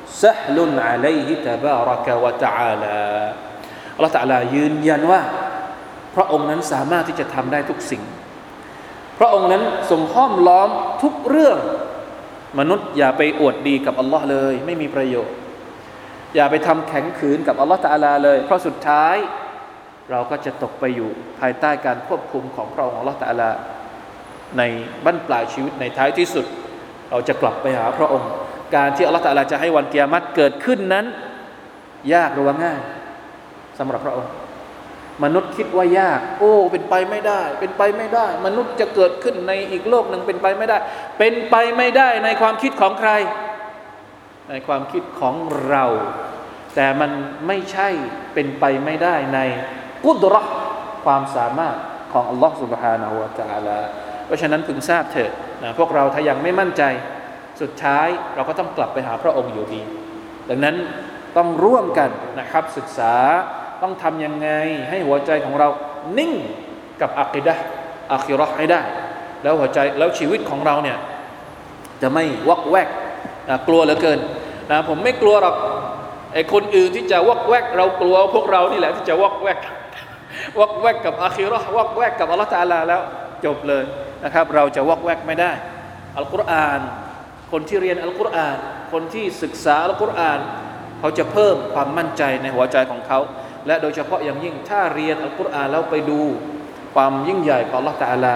[0.07, 3.33] سهل عليه تبارك وتعالى
[3.94, 5.20] อัลลอฮฺตะอาลายืนยันว่า
[6.14, 8.02] พระองค์นั้นสามารถที่จะทำได้ทุกสิ่ง
[9.18, 10.68] พระองค์นั้นทรงห้อมล้อม
[11.02, 11.58] ทุกเรื่อง
[12.58, 15.34] มนุษย์อย่าไปอวดดีกับอัลลอฮ์เลย ไม่มีประโยชน์
[16.34, 19.16] อย่าไปทำแข็งขืนกับอัลลอฮ์ตะอาลาเลย เพราะสุดท้าย
[20.10, 23.50] เราก็จะตกไปอยู่ภายใต้การควบคุมของพระองค์อัลลอฮ์ตะอาลา
[24.58, 24.62] ใน
[25.04, 26.46] บั้นปลายชีวิตในท้ายที่สุด
[27.10, 28.30] เราจะกลับไปหาพระองค์
[28.74, 31.06] การที่อัลลอฮ์ตะอาลาจะให้วันเกียรติเกิดขึ้นนั้น
[32.14, 32.80] ยากหรือว่าง่าย
[33.81, 34.31] สำหรับพระองค์
[35.23, 40.77] มนุษย์คิดว่ายาก โอ้ เป็นไปไม่ได้ เป็นไปไม่ได้ มนุษย์จะเกิดขึ้นในอีกโลกหนึ่งเป็นไปไม่ได้
[41.19, 43.11] เป็นไปไม่ได้ในความคิดของใคร
[44.49, 45.35] ในความคิดของ
[45.67, 45.85] เรา
[46.75, 47.11] แต่มัน
[47.47, 47.89] ไม่ใช่
[48.33, 49.39] เป็นไปไม่ได้ใน
[50.03, 50.41] กุดรอ
[51.05, 51.75] ความสามารถ
[52.13, 53.79] ของอัลลอฮ์ سبحانه และ تعالى
[54.25, 55.31] เพราะฉะนั้นพึงทราบเถิด
[55.63, 56.83] นะพวกเราถ้ายังไม่มั่นใจ
[57.61, 59.81] สุดท้ายเราก็ต้องกลับไปหาพระองค์อยู่ดี
[60.49, 60.75] ดังนั้น
[61.37, 62.09] ต้องร่วมกัน
[62.39, 63.13] นะครับศึกษา
[63.82, 64.48] ต้องทำยังไง
[64.90, 65.68] ให้หัวใจของเรา
[66.18, 66.32] นิ่ง
[67.00, 67.54] กับอักิดะ
[68.12, 68.82] อัคิรอให้ได้
[69.42, 70.98] แล้วหัวใจแล้วชีวิตของเราเนี่ย
[72.02, 72.88] จะไม่วักแวก
[73.48, 74.18] นะกลัวเหลือเกิน
[74.70, 75.56] นะผมไม่กลัวหรอก
[76.34, 79.58] ไอ้คนอื่นที่จะวักแวก เรากลัวพวกเรานี่แหละที่จะวักแวก
[80.60, 83.02] วักแวกกับอัคิรอวักแวกกับอัลลอฮฺตาลาแล้ว
[83.44, 83.84] จบเลย
[84.24, 85.52] นะครับ เราจะวักแวกไม่ได้
[86.18, 86.80] อัลกุรอาน
[87.52, 88.56] คนที่เรียนอัลกุรอาน
[88.92, 90.40] คนที่ศึกษาอัลกุรอาน
[90.98, 93.18] เขาจะเพิ่มความมั่นใจในหัวใจของเขา
[93.66, 96.20] และโดยเฉพาะอย่างยิ่งถ้าเรียนอัลกุรอานแล้วไปดู
[96.94, 98.34] ความยิ่งใหญ่ของ Allah ตาลา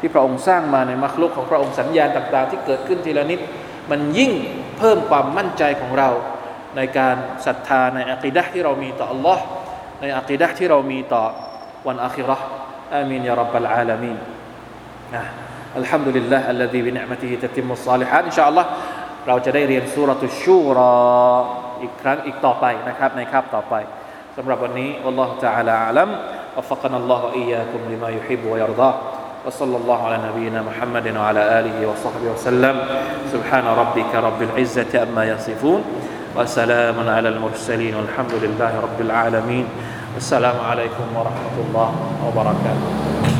[0.00, 3.40] ที่พระองค์สร้างมาในมัคลูกของพระองค์สัญญาณต่าง ๆ ที่เกิดขึ้นทีละนิด
[3.90, 4.32] มันยิ่ง
[4.78, 6.08] เพิ่มความมั่นใจของเรา
[6.76, 7.16] ในการ
[7.46, 9.38] ศรัทธาในอักีดะที่เรามีต่อ Allah
[10.00, 11.22] ในอักีดะที่เรามีต่อ
[11.86, 14.18] วันอาคิเราะฮ์ آمين يا رب العالمين
[15.14, 15.22] นะ
[15.76, 18.68] الحمد لله الذي بنعمته تتم الصالحات إن شاء الله
[19.28, 20.94] เราจะได้เรียนสูเราะตุชชูรอ
[21.82, 23.74] อีกครั้งอีกต่อไปนะครับในคาบต่อไป
[24.37, 26.09] สำหรับวันนี้ والله تعالى أعلم
[26.57, 28.95] وفقنا الله وإياكم لما يحب ويرضاه
[29.45, 32.75] وصلى الله على نبينا محمد وعلى آله وصحبه وسلم
[33.33, 35.81] سبحان ربك رب العزة أما يصفون
[36.37, 39.65] وسلام على المرسلين والحمد لله رب العالمين
[40.17, 41.89] السلام عليكم ورحمة الله
[42.25, 43.30] وبركاته